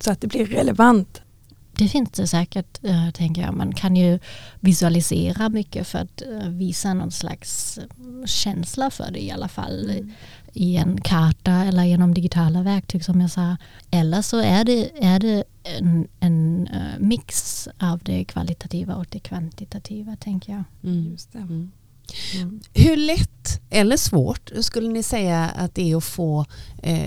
så 0.00 0.10
att 0.12 0.20
det 0.20 0.26
blir 0.26 0.46
relevant? 0.46 1.20
Det 1.78 1.88
finns 1.88 2.10
det 2.10 2.26
säkert, 2.26 2.84
eh, 2.84 3.10
tänker 3.10 3.42
jag. 3.42 3.54
Man 3.54 3.74
kan 3.74 3.96
ju 3.96 4.18
visualisera 4.60 5.48
mycket 5.48 5.86
för 5.86 5.98
att 5.98 6.22
eh, 6.22 6.48
visa 6.48 6.94
någon 6.94 7.10
slags 7.10 7.78
eh, 7.78 8.26
känsla 8.26 8.90
för 8.90 9.10
det 9.10 9.22
i 9.24 9.30
alla 9.30 9.48
fall. 9.48 9.90
Mm. 9.90 10.12
I 10.52 10.76
en 10.76 11.00
karta 11.00 11.52
eller 11.52 11.84
genom 11.84 12.14
digitala 12.14 12.62
verktyg 12.62 13.04
som 13.04 13.20
jag 13.20 13.30
sa. 13.30 13.56
Eller 13.90 14.22
så 14.22 14.38
är 14.38 14.64
det, 14.64 15.04
är 15.04 15.20
det 15.20 15.44
en, 15.62 16.08
en 16.20 16.68
mix 16.98 17.68
av 17.78 17.98
det 17.98 18.24
kvalitativa 18.24 18.94
och 18.94 19.06
det 19.10 19.18
kvantitativa 19.18 20.16
tänker 20.16 20.52
jag. 20.52 20.64
Mm. 20.82 21.10
Just 21.10 21.32
det. 21.32 21.38
Mm. 21.38 21.70
Mm. 22.34 22.60
Hur 22.74 22.96
lätt 22.96 23.60
eller 23.70 23.96
svårt 23.96 24.50
skulle 24.60 24.88
ni 24.88 25.02
säga 25.02 25.44
att 25.56 25.74
det 25.74 25.92
är 25.92 25.96
att 25.96 26.04
få 26.04 26.44
eh, 26.82 27.04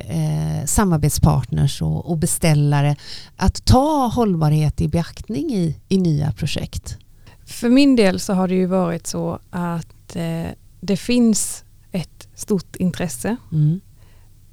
eh, 0.60 0.66
samarbetspartners 0.66 1.82
och, 1.82 2.10
och 2.10 2.18
beställare 2.18 2.96
att 3.36 3.66
ta 3.66 4.08
hållbarhet 4.08 4.82
i 4.82 4.88
beaktning 4.88 5.52
i, 5.54 5.76
i 5.90 5.98
nya 5.98 6.32
projekt? 6.32 6.98
För 7.46 7.70
min 7.70 7.96
del 7.96 8.20
så 8.20 8.34
har 8.34 8.48
det 8.48 8.56
ju 8.56 8.66
varit 8.66 9.08
så 9.08 9.40
att 9.50 10.16
eh, 10.16 10.48
det 10.82 10.98
finns 10.98 11.64
ett 11.92 12.28
stort 12.36 12.76
intresse 12.76 13.36
Mm. 13.52 13.80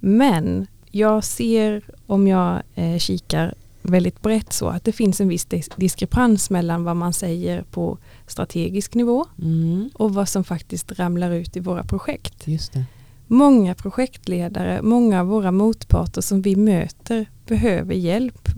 men 0.00 0.66
jag 0.90 1.24
ser 1.24 1.82
om 2.06 2.26
jag 2.28 2.62
eh, 2.74 2.98
kikar 2.98 3.54
väldigt 3.84 4.22
brett 4.22 4.52
så 4.52 4.68
att 4.68 4.84
det 4.84 4.92
finns 4.92 5.20
en 5.20 5.28
viss 5.28 5.46
dis- 5.46 5.70
diskrepans 5.76 6.50
mellan 6.50 6.84
vad 6.84 6.96
man 6.96 7.12
säger 7.12 7.62
på 7.62 7.98
strategisk 8.26 8.94
nivå 8.94 9.24
Mm. 9.42 9.90
och 9.94 10.14
vad 10.14 10.28
som 10.28 10.44
faktiskt 10.44 10.92
ramlar 10.98 11.30
ut 11.30 11.56
i 11.56 11.60
våra 11.60 11.84
projekt. 11.84 12.46
Många 13.26 13.74
projektledare, 13.74 14.82
många 14.82 15.20
av 15.20 15.26
våra 15.26 15.52
motparter 15.52 16.20
som 16.20 16.42
vi 16.42 16.56
möter 16.56 17.26
behöver 17.46 17.94
hjälp. 17.94 18.48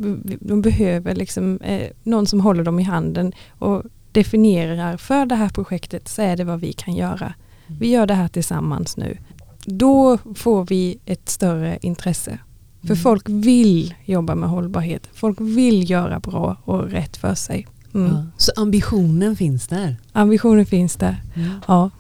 De 0.41 0.63
behöver 0.63 1.15
liksom, 1.15 1.59
eh, 1.61 1.89
någon 2.03 2.27
som 2.27 2.41
håller 2.41 2.65
dem 2.65 2.81
i 2.81 2.83
handen 2.83 3.33
och 3.59 3.83
definierar 4.13 4.97
för 4.97 5.27
det 5.27 5.35
här 5.35 5.49
projektet 5.49 6.09
så 6.09 6.23
är 6.23 6.37
det 6.37 6.45
vad 6.45 6.61
vi 6.61 6.73
kan 6.73 6.95
göra. 6.95 7.35
Vi 7.67 7.89
gör 7.91 8.07
det 8.07 8.15
här 8.15 8.29
tillsammans 8.29 8.97
nu. 8.97 9.19
Då 9.65 10.19
får 10.35 10.65
vi 10.65 10.99
ett 11.07 11.29
större 11.29 11.79
intresse 11.83 12.39
För 12.87 12.95
folk 12.95 13.29
vill 13.29 13.95
jobba 14.05 14.35
med 14.35 14.49
hållbarhet. 14.49 15.09
Folk 15.15 15.41
vill 15.41 15.91
göra 15.91 16.21
bra 16.21 16.57
och 16.65 16.91
rätt 16.91 17.17
för 17.17 17.35
sig. 17.35 17.67
Mm. 17.95 18.13
Ja. 18.13 18.27
Så 18.37 18.53
ambitionen 18.57 19.37
finns 19.37 19.67
där? 19.67 19.97
Ambitionen 20.13 20.67
finns 20.67 20.97
där. 20.97 21.23
Ja. 21.69 21.91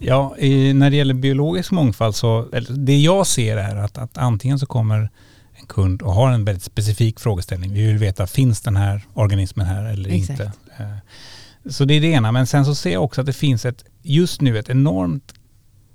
Ja, 0.00 0.36
i, 0.38 0.72
när 0.72 0.90
det 0.90 0.96
gäller 0.96 1.14
biologisk 1.14 1.70
mångfald 1.70 2.14
så, 2.14 2.48
det 2.68 2.96
jag 2.96 3.26
ser 3.26 3.56
är 3.56 3.76
att, 3.76 3.98
att 3.98 4.18
antingen 4.18 4.58
så 4.58 4.66
kommer 4.66 5.10
en 5.54 5.66
kund 5.66 6.02
och 6.02 6.12
har 6.14 6.30
en 6.30 6.44
väldigt 6.44 6.62
specifik 6.64 7.20
frågeställning. 7.20 7.72
Vi 7.72 7.86
vill 7.86 7.98
veta, 7.98 8.26
finns 8.26 8.60
den 8.60 8.76
här 8.76 9.02
organismen 9.14 9.66
här 9.66 9.84
eller 9.84 10.10
Exakt. 10.10 10.30
inte? 10.30 10.52
Eh, 10.78 11.70
Så 11.70 11.84
det 11.84 11.94
är 11.94 12.00
det 12.00 12.06
ena, 12.06 12.32
men 12.32 12.46
sen 12.46 12.64
så 12.64 12.74
ser 12.74 12.92
jag 12.92 13.04
också 13.04 13.20
att 13.20 13.26
det 13.26 13.32
finns 13.32 13.64
ett, 13.64 13.84
just 14.02 14.40
nu 14.40 14.58
ett 14.58 14.68
enormt 14.68 15.34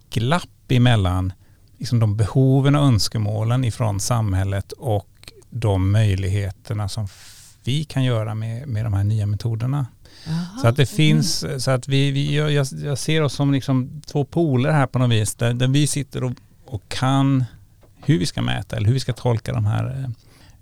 glapp 0.09 0.49
emellan 0.69 1.33
liksom 1.77 1.99
de 1.99 2.17
behoven 2.17 2.75
och 2.75 2.85
önskemålen 2.85 3.63
ifrån 3.63 3.99
samhället 3.99 4.71
och 4.71 5.33
de 5.49 5.91
möjligheterna 5.91 6.89
som 6.89 7.07
vi 7.63 7.83
kan 7.83 8.03
göra 8.03 8.35
med, 8.35 8.67
med 8.67 8.85
de 8.85 8.93
här 8.93 9.03
nya 9.03 9.25
metoderna. 9.25 9.85
Jaha. 10.25 10.61
Så 10.61 10.67
att 10.67 10.75
det 10.75 10.85
finns, 10.85 11.45
så 11.63 11.71
att 11.71 11.87
vi, 11.87 12.11
vi 12.11 12.35
jag, 12.35 12.51
jag 12.51 12.67
jag 12.83 12.97
ser 12.97 13.21
oss 13.21 13.33
som 13.33 13.51
liksom 13.51 14.01
två 14.05 14.25
poler 14.25 14.71
här 14.71 14.87
på 14.87 14.99
något 14.99 15.11
vis, 15.11 15.35
där, 15.35 15.53
där 15.53 15.67
vi 15.67 15.87
sitter 15.87 16.23
och, 16.23 16.31
och 16.65 16.81
kan 16.87 17.45
hur 18.05 18.19
vi 18.19 18.25
ska 18.25 18.41
mäta 18.41 18.75
eller 18.75 18.87
hur 18.87 18.93
vi 18.93 18.99
ska 18.99 19.13
tolka 19.13 19.53
de 19.53 19.65
här 19.65 20.11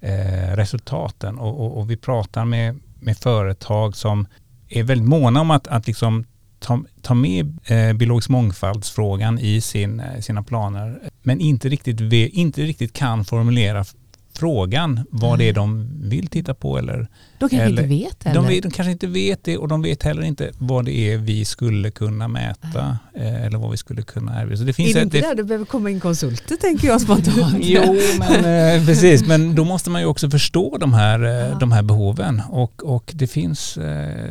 eh, 0.01 0.55
resultaten 0.55 1.37
och, 1.37 1.59
och, 1.59 1.77
och 1.77 1.91
vi 1.91 1.97
pratar 1.97 2.45
med, 2.45 2.79
med 2.99 3.17
företag 3.17 3.95
som 3.95 4.27
är 4.69 4.83
väldigt 4.83 5.07
måna 5.07 5.41
om 5.41 5.51
att, 5.51 5.67
att 5.67 5.87
liksom 5.87 6.25
ta, 6.61 6.83
ta 7.01 7.13
med 7.13 7.59
eh, 7.65 7.93
biologisk 7.93 8.29
mångfaldsfrågan 8.29 9.39
i 9.39 9.61
sin, 9.61 9.99
eh, 9.99 10.19
sina 10.19 10.43
planer 10.43 10.99
men 11.23 11.41
inte 11.41 11.69
riktigt, 11.69 12.01
inte 12.33 12.61
riktigt 12.61 12.93
kan 12.93 13.25
formulera 13.25 13.85
frågan 14.33 14.99
vad 15.09 15.39
det 15.39 15.49
är 15.49 15.53
de 15.53 15.87
vill 16.09 16.27
titta 16.27 16.53
på 16.53 16.77
eller 16.77 16.97
De 17.39 17.49
kanske 17.49 17.57
eller- 17.57 17.83
inte 17.83 17.95
vet 17.95 18.23
heller. 18.23 18.41
de, 18.41 18.47
vet, 18.47 18.63
de 18.63 18.71
kanske 18.71 18.91
inte 18.91 19.07
vet 19.07 19.43
det 19.43 19.57
och 19.57 19.67
de 19.67 19.81
vet 19.81 20.03
heller 20.03 20.21
inte 20.21 20.51
vad 20.57 20.85
det 20.85 20.91
är 21.13 21.17
vi 21.17 21.45
skulle 21.45 21.91
kunna 21.91 22.27
mäta 22.27 22.97
eh, 23.15 23.45
eller 23.45 23.57
vad 23.57 23.71
vi 23.71 23.77
skulle 23.77 24.01
kunna 24.01 24.41
erbjuda. 24.41 24.57
Så 24.57 24.63
det 24.63 24.73
finns 24.73 24.89
är 24.89 24.93
det 24.93 24.99
ett, 24.99 25.05
inte 25.05 25.21
där 25.27 25.35
det 25.35 25.43
behöver 25.43 25.65
komma 25.65 25.89
in 25.89 25.99
konsulter 25.99 26.55
tänker 26.55 26.87
jag 26.87 27.01
spontant? 27.01 27.55
Jo, 27.61 27.95
men, 28.19 28.45
eh, 28.79 28.85
precis. 28.85 29.27
Men 29.27 29.55
då 29.55 29.65
måste 29.65 29.89
man 29.89 30.01
ju 30.01 30.07
också 30.07 30.29
förstå 30.29 30.77
de 30.77 30.93
här, 30.93 31.23
eh, 31.23 31.29
Ja. 31.31 31.57
de 31.59 31.71
här 31.71 31.81
behoven. 31.83 32.41
Och, 32.49 32.83
och 32.83 33.11
det 33.15 33.27
finns, 33.27 33.77
eh, 33.77 34.29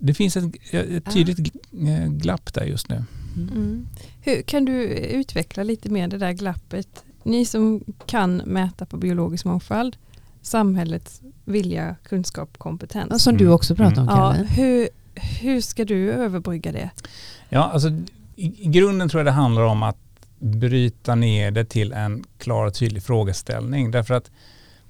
det 0.00 0.14
finns 0.14 0.36
ett, 0.36 0.44
ett 0.72 1.12
tydligt 1.12 1.38
eh, 1.38 2.06
glapp 2.12 2.54
där 2.54 2.64
just 2.64 2.88
nu. 2.88 3.04
Mm. 3.36 3.86
Hur, 4.20 4.42
kan 4.42 4.64
du 4.64 4.82
utveckla 4.94 5.62
lite 5.62 5.88
mer 5.90 6.08
det 6.08 6.18
där 6.18 6.32
glappet? 6.32 6.88
Ni 7.26 7.44
som 7.44 7.84
kan 8.06 8.36
mäta 8.36 8.86
på 8.86 8.96
biologisk 8.96 9.44
mångfald, 9.44 9.96
samhällets 10.42 11.22
vilja, 11.44 11.96
kunskap, 12.02 12.58
kompetens. 12.58 13.08
Ja, 13.10 13.18
Som 13.18 13.36
du 13.36 13.48
också 13.48 13.76
pratade 13.76 14.00
om 14.00 14.06
Ja, 14.08 14.32
Kalle. 14.32 14.48
hur, 14.48 14.88
hur 15.14 15.60
ska 15.60 15.84
du 15.84 16.10
överbrygga 16.12 16.72
det? 16.72 16.90
Ja, 17.48 17.70
alltså, 17.72 17.88
i, 18.36 18.64
I 18.64 18.68
grunden 18.68 19.08
tror 19.08 19.18
jag 19.18 19.26
det 19.26 19.30
handlar 19.30 19.62
om 19.62 19.82
att 19.82 19.96
bryta 20.38 21.14
ner 21.14 21.50
det 21.50 21.64
till 21.64 21.92
en 21.92 22.24
klar 22.38 22.66
och 22.66 22.74
tydlig 22.74 23.02
frågeställning. 23.02 23.90
Därför 23.90 24.14
att 24.14 24.30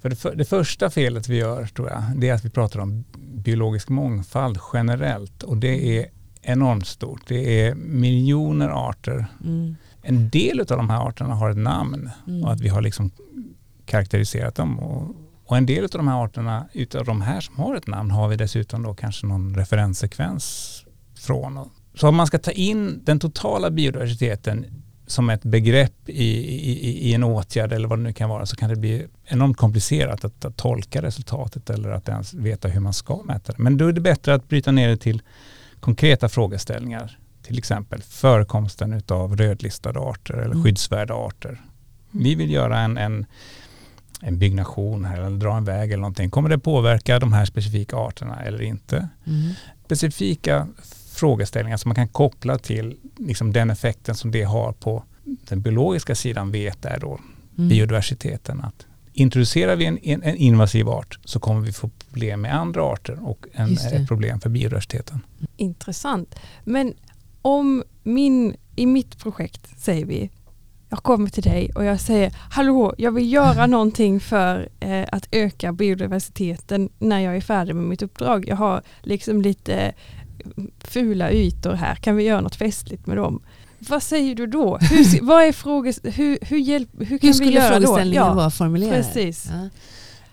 för 0.00 0.08
det, 0.08 0.16
för, 0.16 0.34
det 0.34 0.44
första 0.44 0.90
felet 0.90 1.28
vi 1.28 1.36
gör 1.36 1.66
tror 1.66 1.88
jag, 1.90 2.02
det 2.16 2.28
är 2.28 2.34
att 2.34 2.44
vi 2.44 2.50
pratar 2.50 2.80
om 2.80 3.04
biologisk 3.34 3.88
mångfald 3.88 4.58
generellt. 4.72 5.42
Och 5.42 5.56
det 5.56 5.98
är 5.98 6.06
enormt 6.42 6.86
stort. 6.86 7.20
Det 7.28 7.60
är 7.60 7.74
miljoner 7.74 8.68
arter. 8.68 9.26
Mm. 9.44 9.76
En 10.08 10.28
del 10.30 10.60
av 10.60 10.66
de 10.66 10.90
här 10.90 11.08
arterna 11.08 11.34
har 11.34 11.50
ett 11.50 11.56
namn 11.56 12.10
Mm. 12.26 12.44
och 12.44 12.52
att 12.52 12.60
vi 12.60 12.68
har 12.68 12.80
liksom 12.82 13.10
karaktäriserat 13.86 14.54
dem. 14.54 14.78
Och, 14.78 15.16
och 15.44 15.56
en 15.56 15.66
del 15.66 15.84
av 15.84 15.90
de 15.90 16.08
här 16.08 16.24
arterna, 16.24 16.68
utav 16.72 17.04
de 17.04 17.20
här 17.20 17.40
som 17.40 17.56
har 17.56 17.74
ett 17.76 17.86
namn, 17.86 18.10
har 18.10 18.28
vi 18.28 18.36
dessutom 18.36 18.82
då 18.82 18.94
kanske 18.94 19.26
någon 19.26 19.54
referenssekvens 19.54 20.84
från. 21.18 21.70
Så 21.94 22.08
om 22.08 22.16
man 22.16 22.26
ska 22.26 22.38
ta 22.38 22.50
in 22.50 23.00
den 23.04 23.18
totala 23.18 23.70
biodiversiteten 23.70 24.66
som 25.06 25.30
ett 25.30 25.42
begrepp 25.42 26.08
i, 26.08 26.32
i, 26.70 27.08
i 27.08 27.14
en 27.14 27.24
åtgärd 27.24 27.72
eller 27.72 27.88
vad 27.88 27.98
det 27.98 28.02
nu 28.02 28.12
kan 28.12 28.28
vara 28.30 28.46
så 28.46 28.56
kan 28.56 28.70
det 28.70 28.76
bli 28.76 29.06
enormt 29.24 29.56
komplicerat 29.56 30.24
att, 30.24 30.44
att 30.44 30.56
tolka 30.56 31.02
resultatet 31.02 31.70
eller 31.70 31.90
att 31.90 32.08
ens 32.08 32.34
veta 32.34 32.68
hur 32.68 32.80
man 32.80 32.92
ska 32.92 33.22
mäta 33.24 33.52
det. 33.52 33.62
Men 33.62 33.76
då 33.76 33.88
är 33.88 33.92
det 33.92 34.00
bättre 34.00 34.34
att 34.34 34.48
bryta 34.48 34.72
ner 34.72 34.88
det 34.88 34.96
till 34.96 35.22
konkreta 35.80 36.28
frågeställningar. 36.28 37.18
Till 37.46 37.58
exempel 37.58 38.02
förekomsten 38.02 39.02
av 39.08 39.36
rödlistade 39.36 40.00
arter 40.00 40.34
eller 40.34 40.44
Mm. 40.54 40.64
skyddsvärda 40.64 41.14
arter. 41.14 41.60
Vi 42.10 42.34
vill 42.34 42.50
göra 42.50 42.78
en, 42.80 42.96
en, 42.98 43.26
en 44.20 44.38
byggnation 44.38 45.04
här 45.04 45.20
eller 45.20 45.36
dra 45.36 45.56
en 45.56 45.64
väg 45.64 45.90
eller 45.92 46.00
någonting. 46.00 46.30
Kommer 46.30 46.48
det 46.48 46.58
påverka 46.58 47.18
de 47.18 47.32
här 47.32 47.44
specifika 47.44 47.96
arterna 47.96 48.42
eller 48.42 48.62
inte? 48.62 49.08
Mm. 49.26 49.52
Specifika 49.84 50.68
frågeställningar 51.12 51.76
som 51.76 51.88
man 51.88 51.96
kan 51.96 52.08
koppla 52.08 52.58
till 52.58 52.96
liksom 53.16 53.52
den 53.52 53.70
effekten 53.70 54.14
som 54.14 54.30
det 54.30 54.42
har 54.42 54.72
på 54.72 55.04
den 55.48 55.62
biologiska 55.62 56.14
sidan 56.14 56.50
vet 56.50 56.84
är 56.84 56.98
då 57.00 57.20
Mm. 57.58 57.68
biodiversiteten. 57.68 58.60
Att 58.60 58.86
introducerar 59.12 59.76
vi 59.76 59.84
en, 59.84 59.98
en, 60.02 60.22
en 60.22 60.36
invasiv 60.36 60.88
art 60.88 61.18
så 61.24 61.40
kommer 61.40 61.60
vi 61.60 61.72
få 61.72 61.90
problem 62.10 62.40
med 62.40 62.54
andra 62.54 62.82
arter 62.82 63.28
och 63.28 63.46
en, 63.52 63.72
ett 63.72 64.08
problem 64.08 64.40
för 64.40 64.50
biodiversiteten. 64.50 65.20
Intressant. 65.56 66.34
Men 66.64 66.94
om 67.46 67.82
min, 68.02 68.56
i 68.76 68.86
mitt 68.86 69.18
projekt 69.18 69.80
säger 69.80 70.04
vi, 70.04 70.30
jag 70.88 70.98
kommer 71.02 71.28
till 71.28 71.42
dig 71.42 71.70
och 71.74 71.84
jag 71.84 72.00
säger, 72.00 72.32
hallå, 72.50 72.94
jag 72.98 73.12
vill 73.12 73.32
göra 73.32 73.66
någonting 73.76 74.20
för 74.20 74.68
eh, 74.80 75.04
att 75.12 75.28
öka 75.30 75.72
biodiversiteten 75.72 76.88
när 76.98 77.20
jag 77.20 77.36
är 77.36 77.40
färdig 77.40 77.74
med 77.74 77.84
mitt 77.84 78.02
uppdrag. 78.02 78.48
Jag 78.48 78.56
har 78.56 78.82
liksom 79.02 79.42
lite 79.42 79.74
eh, 79.76 79.92
fula 80.78 81.30
ytor 81.32 81.72
här, 81.72 81.94
kan 81.94 82.16
vi 82.16 82.24
göra 82.24 82.40
något 82.40 82.56
festligt 82.56 83.06
med 83.06 83.16
dem? 83.16 83.40
Vad 83.78 84.02
säger 84.02 84.34
du 84.34 84.46
då? 84.46 84.78
Hur, 84.78 85.22
vad 85.26 85.44
är 85.44 85.52
fråges, 85.52 86.00
hur, 86.02 86.38
hur, 86.42 86.58
hjälp, 86.58 86.88
hur 86.98 87.04
kan 87.06 87.18
Hur 87.20 87.28
vi 87.28 87.34
skulle 87.34 87.50
göra 87.50 87.80
då? 87.80 87.86
frågeställningen 87.86 88.36
vara 88.36 88.50
formulerad? 88.50 88.94
precis. 88.94 89.48
Ja. 89.50 89.68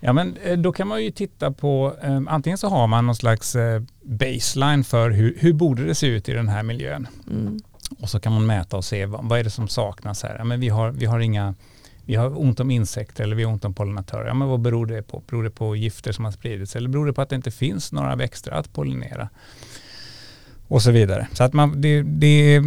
Ja 0.06 0.12
men 0.12 0.36
eh, 0.36 0.58
då 0.58 0.72
kan 0.72 0.88
man 0.88 1.04
ju 1.04 1.10
titta 1.10 1.52
på, 1.52 1.96
eh, 2.02 2.20
antingen 2.26 2.58
så 2.58 2.68
har 2.68 2.86
man 2.86 3.06
någon 3.06 3.16
slags 3.16 3.56
eh, 3.56 3.82
baseline 4.02 4.84
för 4.84 5.10
hur, 5.10 5.36
hur 5.38 5.52
borde 5.52 5.84
det 5.84 5.94
se 5.94 6.06
ut 6.06 6.28
i 6.28 6.32
den 6.32 6.48
här 6.48 6.62
miljön. 6.62 7.08
Mm. 7.30 7.58
Och 7.98 8.10
så 8.10 8.20
kan 8.20 8.32
man 8.32 8.46
mäta 8.46 8.76
och 8.76 8.84
se 8.84 9.06
vad, 9.06 9.28
vad 9.28 9.38
är 9.38 9.44
det 9.44 9.50
som 9.50 9.68
saknas 9.68 10.22
här. 10.22 10.36
Ja, 10.38 10.44
men 10.44 10.60
vi, 10.60 10.68
har, 10.68 10.90
vi 10.90 11.06
har 11.06 11.20
inga, 11.20 11.54
vi 12.04 12.14
har 12.14 12.40
ont 12.40 12.60
om 12.60 12.70
insekter 12.70 13.24
eller 13.24 13.36
vi 13.36 13.44
har 13.44 13.52
ont 13.52 13.64
om 13.64 13.74
pollinatörer. 13.74 14.26
Ja, 14.26 14.34
men 14.34 14.48
vad 14.48 14.60
beror 14.60 14.86
det 14.86 15.02
på? 15.02 15.22
Beror 15.26 15.42
det 15.42 15.50
på 15.50 15.76
gifter 15.76 16.12
som 16.12 16.24
har 16.24 16.32
spridits 16.32 16.76
eller 16.76 16.88
beror 16.88 17.06
det 17.06 17.12
på 17.12 17.22
att 17.22 17.28
det 17.28 17.36
inte 17.36 17.50
finns 17.50 17.92
några 17.92 18.16
växter 18.16 18.52
att 18.52 18.72
pollinera? 18.72 19.28
Och 20.68 20.82
så 20.82 20.90
vidare. 20.90 21.28
Så 21.32 21.44
att 21.44 21.52
man, 21.52 21.80
det, 21.80 22.02
det, 22.02 22.60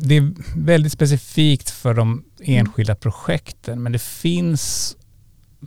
det 0.00 0.16
är 0.16 0.32
väldigt 0.56 0.92
specifikt 0.92 1.70
för 1.70 1.94
de 1.94 2.24
enskilda 2.40 2.94
projekten 2.94 3.82
men 3.82 3.92
det 3.92 4.02
finns 4.02 4.96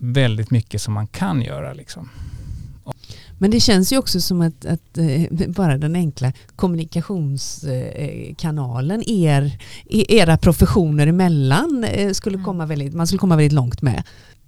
väldigt 0.01 0.51
mycket 0.51 0.81
som 0.81 0.93
man 0.93 1.08
kan 1.08 1.41
göra. 1.41 1.73
Liksom. 1.73 2.10
Men 3.39 3.51
det 3.51 3.60
känns 3.60 3.93
ju 3.93 3.97
också 3.97 4.21
som 4.21 4.41
att, 4.41 4.65
att 4.65 4.97
eh, 4.97 5.47
bara 5.49 5.77
den 5.77 5.95
enkla 5.95 6.34
kommunikationskanalen 6.55 9.03
er, 9.10 9.60
era 9.89 10.38
professioner 10.38 11.08
emellan 11.08 11.84
eh, 11.84 12.12
skulle 12.12 12.43
komma 12.43 12.65
väldigt, 12.65 12.93
man 12.93 13.08
skulle 13.08 13.19
komma 13.19 13.36
väldigt 13.36 13.53
långt 13.53 13.81
med. 13.81 14.03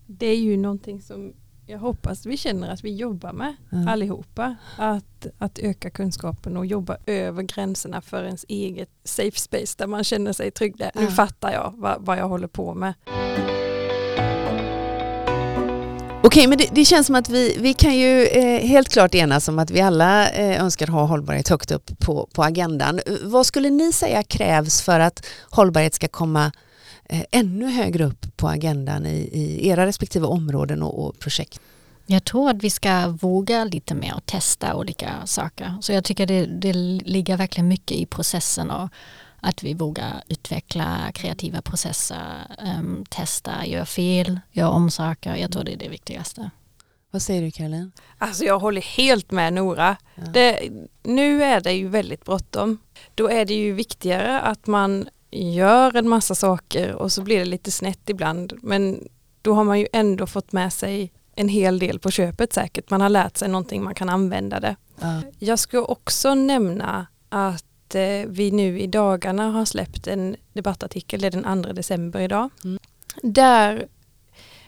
Det 0.08 0.26
är 0.28 0.38
ju 0.38 0.58
någonting 0.58 1.02
som 1.02 1.34
jag 1.70 1.80
hoppas 1.80 2.26
vi 2.26 2.38
känner 2.38 2.70
att 2.70 2.84
vi 2.84 2.96
jobbar 2.96 3.34
med 3.34 3.56
Ja. 3.70 3.90
allihopa. 3.90 4.56
Att, 4.78 5.28
att 5.38 5.60
öka 5.60 5.90
kunskapen 5.90 6.58
och 6.58 6.66
jobba 6.66 6.98
över 7.06 7.44
gränserna 7.44 8.02
för 8.02 8.24
ens 8.24 8.46
eget 8.48 8.90
safe 9.04 9.40
space 9.40 9.76
där 9.78 9.88
man 9.88 10.04
känner 10.04 10.34
sig 10.34 10.52
trygg. 10.52 10.78
Där. 10.78 10.92
Nu 10.96 11.04
Ja. 11.04 11.10
fattar 11.12 11.52
jag 11.52 11.74
vad, 11.78 11.98
vad 12.06 12.18
jag 12.18 12.28
håller 12.30 12.48
på 12.48 12.74
med. 12.74 12.94
Okej, 16.28 16.48
men 16.48 16.58
det, 16.58 16.70
det 16.72 16.86
känns 16.86 17.08
som 17.08 17.16
att 17.16 17.30
vi, 17.30 17.58
vi 17.60 17.74
kan 17.74 17.98
ju 17.98 18.26
eh, 18.26 18.68
helt 18.68 18.90
klart 18.90 19.16
enas 19.16 19.48
om 19.48 19.60
att 19.60 19.72
vi 19.72 19.82
alla 19.82 20.30
eh, 20.30 20.62
önskar 20.62 20.88
ha 20.88 21.04
hållbarhet 21.06 21.48
högt 21.48 21.72
upp 21.72 22.00
på, 22.00 22.30
på 22.34 22.44
agendan. 22.44 23.00
Eh, 23.06 23.14
vad 23.24 23.46
skulle 23.46 23.70
ni 23.70 23.94
säga 23.94 24.24
krävs 24.24 24.82
för 24.82 25.00
att 25.00 25.26
hållbarhet 25.50 25.94
ska 25.94 26.08
komma 26.08 26.52
eh, 27.06 27.22
ännu 27.32 27.70
högre 27.70 28.06
upp 28.06 28.38
på 28.38 28.48
agendan 28.48 29.06
i, 29.06 29.30
i 29.34 29.70
era 29.70 29.86
respektive 29.86 30.26
områden 30.26 30.84
och, 30.84 31.06
och 31.06 31.20
projekt? 31.20 31.60
Jag 32.06 32.24
tror 32.24 32.50
att 32.50 32.64
vi 32.64 32.70
ska 32.70 33.08
våga 33.08 33.64
lite 33.64 33.96
mer 33.96 34.16
och 34.16 34.26
testa 34.26 34.76
olika 34.76 35.10
saker. 35.26 35.78
Så 35.82 35.94
jag 35.94 36.04
tycker 36.04 36.26
det, 36.26 36.46
det 36.46 36.74
ligger 36.74 37.38
verkligen 37.38 37.68
mycket 37.68 37.98
i 37.98 38.06
processen 38.06 38.72
och 38.72 38.90
att 39.42 39.64
vi 39.64 39.74
vågar 39.74 40.24
utveckla 40.28 41.12
kreativa 41.14 41.62
processer, 41.62 42.56
ehm, 42.60 43.06
testa, 43.10 43.66
göra 43.66 43.86
fel, 43.86 44.40
göra 44.52 44.70
om 44.70 44.92
saker. 44.92 45.36
Jag 45.36 45.52
tror 45.52 45.64
det 45.64 45.74
är 45.74 45.78
det 45.78 45.90
viktigaste. 45.90 46.50
Vad 47.12 47.22
säger 47.22 47.42
du 47.42 47.52
Caroline? 47.52 47.92
Alltså 48.18 48.44
jag 48.44 48.60
håller 48.60 48.82
helt 48.82 49.32
med 49.32 49.54
Nora. 49.54 49.98
Ja. 50.16 50.24
Det, 50.24 50.70
nu 51.04 51.44
är 51.44 51.62
det 51.62 51.72
ju 51.72 51.88
väldigt 51.88 52.26
bråttom. 52.26 52.78
Då 53.16 53.30
är 53.30 53.46
det 53.46 53.54
ju 53.54 53.74
viktigare 53.74 54.42
att 54.42 54.68
man 54.68 55.10
gör 55.32 55.96
en 55.96 56.10
massa 56.10 56.36
saker 56.36 56.94
och 56.94 57.12
så 57.12 57.22
blir 57.22 57.40
det 57.40 57.46
lite 57.46 57.72
snett 57.72 58.10
ibland. 58.10 58.54
Men 58.62 59.08
då 59.42 59.54
har 59.54 59.64
man 59.64 59.80
ju 59.80 59.88
ändå 59.94 60.28
fått 60.28 60.52
med 60.52 60.74
sig 60.74 61.12
en 61.36 61.50
hel 61.50 61.80
del 61.80 62.00
på 62.00 62.12
köpet 62.12 62.54
säkert. 62.54 62.90
Man 62.90 63.02
har 63.02 63.10
lärt 63.10 63.38
sig 63.38 63.50
någonting, 63.50 63.84
man 63.84 63.96
kan 63.96 64.10
använda 64.10 64.60
det. 64.60 64.76
Ja. 65.02 65.22
Jag 65.40 65.60
ska 65.60 65.82
också 65.82 66.36
nämna 66.36 67.08
att 67.30 67.67
eh, 67.96 68.26
vi 68.28 68.52
nu 68.52 68.80
i 68.80 68.88
dagarna 68.88 69.52
har 69.52 69.66
släppt 69.66 70.08
en 70.08 70.36
debattartikel, 70.54 71.22
det 71.22 71.28
är 71.28 71.32
den 71.32 71.64
2 71.64 71.74
december 71.74 72.20
idag, 72.20 72.50
Mm. 72.64 72.80
där 73.24 73.88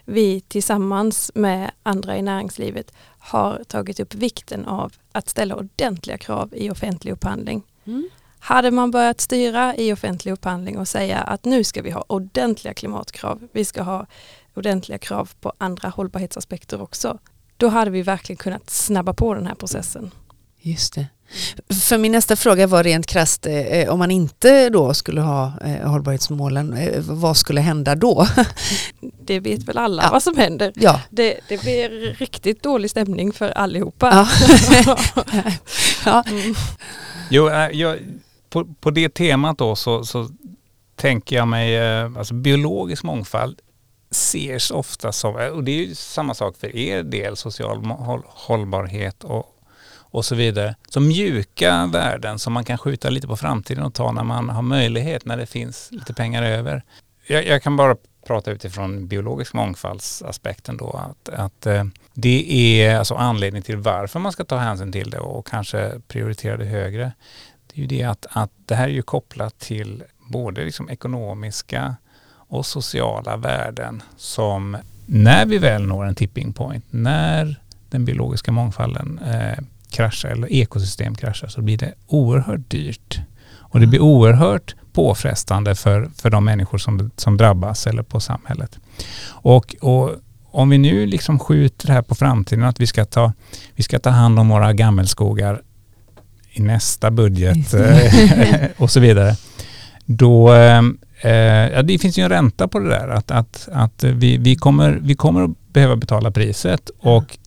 vi 0.05 0.41
tillsammans 0.41 1.31
med 1.35 1.71
andra 1.83 2.17
i 2.17 2.21
näringslivet 2.21 2.93
har 3.19 3.63
tagit 3.67 3.99
upp 3.99 4.15
vikten 4.15 4.65
av 4.65 4.93
att 5.11 5.29
ställa 5.29 5.55
ordentliga 5.55 6.17
krav 6.17 6.53
i 6.55 6.69
offentlig 6.69 7.11
upphandling. 7.11 7.63
Mm. 7.85 8.09
Hade 8.39 8.71
man 8.71 8.91
börjat 8.91 9.21
styra 9.21 9.75
i 9.75 9.93
offentlig 9.93 10.31
upphandling 10.31 10.77
och 10.77 10.87
säga 10.87 11.17
att 11.17 11.45
nu 11.45 11.63
ska 11.63 11.81
vi 11.81 11.91
ha 11.91 12.05
ordentliga 12.07 12.73
klimatkrav, 12.73 13.47
vi 13.51 13.65
ska 13.65 13.81
ha 13.81 14.05
ordentliga 14.53 14.97
krav 14.97 15.31
på 15.41 15.53
andra 15.57 15.89
hållbarhetsaspekter 15.89 16.81
också, 16.81 17.19
då 17.57 17.67
hade 17.67 17.91
vi 17.91 18.01
verkligen 18.01 18.37
kunnat 18.37 18.69
snabba 18.69 19.13
på 19.13 19.33
den 19.33 19.47
här 19.47 19.55
processen. 19.55 20.11
Just 20.61 20.93
det. 20.93 21.07
För 21.89 21.97
min 21.97 22.11
nästa 22.11 22.35
fråga 22.35 22.67
var 22.67 22.83
rent 22.83 23.05
krasst, 23.05 23.45
eh, 23.45 23.89
om 23.89 23.99
man 23.99 24.11
inte 24.11 24.69
då 24.69 24.93
skulle 24.93 25.21
ha 25.21 25.53
eh, 25.65 25.89
hållbarhetsmålen, 25.89 26.73
eh, 26.73 26.99
vad 27.01 27.37
skulle 27.37 27.61
hända 27.61 27.95
då? 27.95 28.27
Det 29.23 29.39
vet 29.39 29.63
väl 29.63 29.77
alla 29.77 30.03
Ja. 30.03 30.09
vad 30.11 30.23
som 30.23 30.37
händer. 30.37 30.71
ja. 30.75 31.01
Det, 31.09 31.39
det 31.47 31.61
blir 31.61 31.89
riktigt 32.13 32.63
dålig 32.63 32.91
stämning 32.91 33.33
för 33.33 33.49
allihopa. 33.49 34.27
Ja. 34.85 34.93
ja. 36.05 36.23
Mm. 36.27 36.55
Jo, 37.29 37.49
jag, 37.71 37.97
på, 38.49 38.65
på 38.79 38.91
det 38.91 39.09
temat 39.13 39.57
då 39.57 39.75
så, 39.75 40.03
så 40.05 40.29
tänker 40.95 41.35
jag 41.35 41.47
mig, 41.47 41.75
eh, 41.75 42.11
alltså 42.17 42.33
biologisk 42.33 43.03
mångfald 43.03 43.59
ses 44.11 44.71
ofta 44.71 45.11
som, 45.11 45.39
eh, 45.39 45.47
och 45.47 45.63
det 45.63 45.71
är 45.71 45.85
ju 45.85 45.95
samma 45.95 46.33
sak 46.33 46.57
för 46.57 46.75
er 46.75 47.03
del, 47.03 47.37
social 47.37 47.85
håll, 47.85 48.21
hållbarhet 48.27 49.23
och, 49.23 49.45
och 50.11 50.25
så 50.25 50.35
vidare, 50.35 50.75
Så 50.89 50.99
mjuka 50.99 51.89
värden 51.91 52.39
som 52.39 52.53
man 52.53 52.65
kan 52.65 52.77
skjuta 52.77 53.09
lite 53.09 53.27
på 53.27 53.37
framtiden 53.37 53.83
och 53.83 53.93
ta 53.93 54.11
när 54.11 54.23
man 54.23 54.49
har 54.49 54.61
möjlighet, 54.61 55.25
när 55.25 55.37
det 55.37 55.45
finns 55.45 55.89
lite 55.91 56.13
pengar 56.13 56.43
över. 56.43 56.83
Jag, 57.27 57.47
jag 57.47 57.63
kan 57.63 57.75
bara 57.75 57.95
prata 58.27 58.51
utifrån 58.51 59.07
biologisk 59.07 59.53
mångfaldsaspekten 59.53 60.77
då, 60.77 60.89
att, 60.89 61.29
att 61.29 61.65
eh, 61.65 61.83
det 62.13 62.51
är 62.81 62.97
alltså 62.97 63.15
anledning 63.15 63.61
till 63.61 63.77
varför 63.77 64.19
man 64.19 64.31
ska 64.31 64.43
ta 64.43 64.57
hänsyn 64.57 64.91
till 64.91 65.09
det 65.09 65.19
och 65.19 65.47
kanske 65.47 65.91
prioritera 66.07 66.57
det 66.57 66.65
högre. 66.65 67.11
Det 67.67 67.77
är 67.77 67.81
ju 67.81 67.87
det 67.87 68.03
att, 68.03 68.25
att 68.29 68.51
det 68.65 68.75
här 68.75 68.83
är 68.83 68.93
ju 68.93 69.01
kopplat 69.01 69.59
till 69.59 70.03
både 70.19 70.65
liksom 70.65 70.89
ekonomiska 70.89 71.95
och 72.31 72.65
sociala 72.65 73.37
värden 73.37 74.03
som 74.17 74.77
när 75.05 75.45
vi 75.45 75.57
väl 75.57 75.83
når 75.83 76.05
en 76.05 76.15
tipping 76.15 76.53
point, 76.53 76.85
när 76.89 77.55
den 77.89 78.05
biologiska 78.05 78.51
mångfalden 78.51 79.19
eh, 79.19 79.63
kraschar 79.89 80.29
eller 80.29 80.53
ekosystem 80.53 81.15
kraschar 81.15 81.47
så 81.47 81.61
blir 81.61 81.77
det 81.77 81.93
oerhört 82.07 82.69
dyrt. 82.69 83.19
Och 83.57 83.79
det 83.79 83.87
blir 83.87 83.99
oerhört 83.99 84.75
påfrestande 84.93 85.75
för, 85.75 86.09
för 86.15 86.29
de 86.29 86.45
människor 86.45 86.77
som, 86.77 87.11
som 87.15 87.37
drabbas 87.37 87.87
eller 87.87 88.03
på 88.03 88.19
samhället. 88.19 88.79
Och, 89.27 89.75
och 89.81 90.11
om 90.51 90.69
vi 90.69 90.77
nu 90.77 91.05
liksom 91.05 91.39
skjuter 91.39 91.87
det 91.87 91.93
här 91.93 92.01
på 92.01 92.15
framtiden 92.15 92.63
att 92.63 92.79
vi 92.79 92.87
ska 92.87 93.05
ta, 93.05 93.33
vi 93.75 93.83
ska 93.83 93.99
ta 93.99 94.09
hand 94.09 94.39
om 94.39 94.49
våra 94.49 94.73
gammelskogar 94.73 95.61
i 96.51 96.61
nästa 96.61 97.11
budget 97.11 97.73
eh, 97.73 98.65
och 98.77 98.91
så 98.91 98.99
vidare. 98.99 99.35
Då, 100.05 100.53
eh, 100.53 100.81
eh, 101.21 101.33
ja, 101.73 101.81
det 101.81 101.99
finns 101.99 102.17
ju 102.17 102.23
en 102.23 102.29
ränta 102.29 102.67
på 102.67 102.79
det 102.79 102.89
där 102.89 103.07
att, 103.07 103.31
att, 103.31 103.69
att 103.71 104.03
vi, 104.03 104.37
vi, 104.37 104.55
kommer, 104.55 104.99
vi 105.01 105.15
kommer 105.15 105.43
att 105.43 105.73
behöva 105.73 105.95
betala 105.95 106.31
priset 106.31 106.89
och 106.99 107.37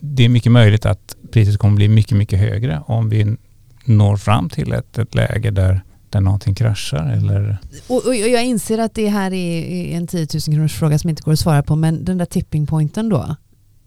det 0.00 0.24
är 0.24 0.28
mycket 0.28 0.52
möjligt 0.52 0.86
att 0.86 1.16
priset 1.30 1.58
kommer 1.58 1.76
bli 1.76 1.88
mycket, 1.88 2.16
mycket 2.16 2.38
högre 2.38 2.82
om 2.86 3.08
vi 3.08 3.36
når 3.84 4.16
fram 4.16 4.48
till 4.48 4.72
ett, 4.72 4.98
ett 4.98 5.14
läge 5.14 5.50
där, 5.50 5.80
där 6.10 6.20
någonting 6.20 6.54
kraschar 6.54 7.12
eller 7.12 7.58
Och, 7.86 8.06
och 8.06 8.14
jag 8.16 8.44
inser 8.44 8.78
att 8.78 8.94
det 8.94 9.08
här 9.08 9.32
är 9.32 9.96
en 9.96 10.06
10 10.06 10.26
000 10.34 10.40
kronors 10.40 10.74
fråga 10.74 10.98
som 10.98 11.10
inte 11.10 11.22
går 11.22 11.32
att 11.32 11.38
svara 11.38 11.62
på, 11.62 11.76
men 11.76 12.04
den 12.04 12.18
där 12.18 12.24
tipping 12.24 12.66
pointen 12.66 13.08
då? 13.08 13.36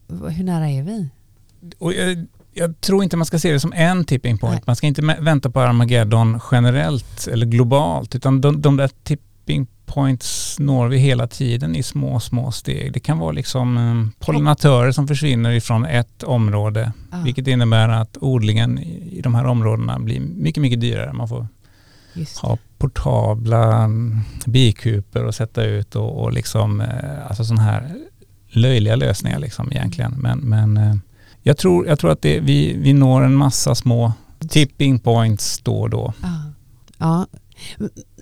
Hur 0.10 0.44
nära 0.44 0.70
är 0.70 0.84
vi? 0.84 1.10
och 1.78 1.94
jag, 1.94 2.26
jag 2.54 2.82
tror 2.82 3.04
inte 3.04 3.18
man 3.18 3.26
ska 3.26 3.40
se 3.40 3.52
det 3.52 3.60
som 3.60 3.74
en 3.74 4.06
tipping 4.06 4.38
point. 4.38 4.56
Nej. 4.56 4.64
Man 4.66 4.76
ska 4.76 4.88
inte 4.88 5.02
vänta 5.02 5.50
på 5.50 5.60
Armageddon 5.60 6.40
generellt 6.52 7.28
eller 7.28 7.46
globalt 7.46 8.16
utan 8.16 8.42
de, 8.42 8.62
de 8.62 8.78
där 8.78 8.90
tipping 9.04 9.68
points 9.94 10.60
når 10.60 10.88
vi 10.88 10.98
hela 10.98 11.28
tiden 11.28 11.76
i 11.76 11.84
små, 11.84 12.20
små 12.20 12.52
steg. 12.52 12.94
Det 12.94 13.00
kan 13.00 13.20
vara 13.20 13.32
liksom 13.32 13.78
eh, 13.78 14.26
pollinatörer 14.26 14.92
som 14.92 15.08
försvinner 15.08 15.52
ifrån 15.52 15.86
ett 15.86 16.24
område 16.24 16.92
Ja, 17.12 17.18
vilket 17.18 17.48
innebär 17.48 17.90
att 17.90 18.18
odlingen 18.22 18.80
i 18.80 19.10
i 19.20 19.22
de 19.22 19.36
här 19.36 19.46
områdena 19.46 20.00
blir 20.00 20.20
mycket, 20.20 20.62
mycket 20.62 20.82
dyrare. 20.82 21.14
Man 21.14 21.28
får 21.28 21.48
ha 22.42 22.58
portabla 22.78 23.84
mm, 23.84 24.20
bikuper 24.46 25.24
och 25.26 25.36
sätta 25.36 25.64
ut 25.64 25.96
och, 25.96 26.24
och 26.24 26.34
liksom, 26.34 26.82
eh, 26.82 27.28
alltså 27.28 27.44
sådana 27.44 27.64
här 27.64 27.96
löjliga 28.48 28.96
lösningar 28.96 29.40
liksom 29.40 29.72
egentligen. 29.72 30.12
Men, 30.18 30.40
men 30.40 30.78
eh, 30.78 30.96
jag, 31.42 31.58
tror, 31.58 31.88
jag 31.88 32.00
tror 32.00 32.12
att 32.12 32.22
det, 32.22 32.40
vi, 32.40 32.78
vi 32.78 32.94
når 32.94 33.22
en 33.22 33.36
massa 33.36 33.76
små 33.76 34.14
tipping 34.50 35.00
points 35.00 35.60
då 35.60 35.82
och 35.82 35.90
då. 35.90 36.14
Ja. 36.22 36.44
ja. 36.98 37.28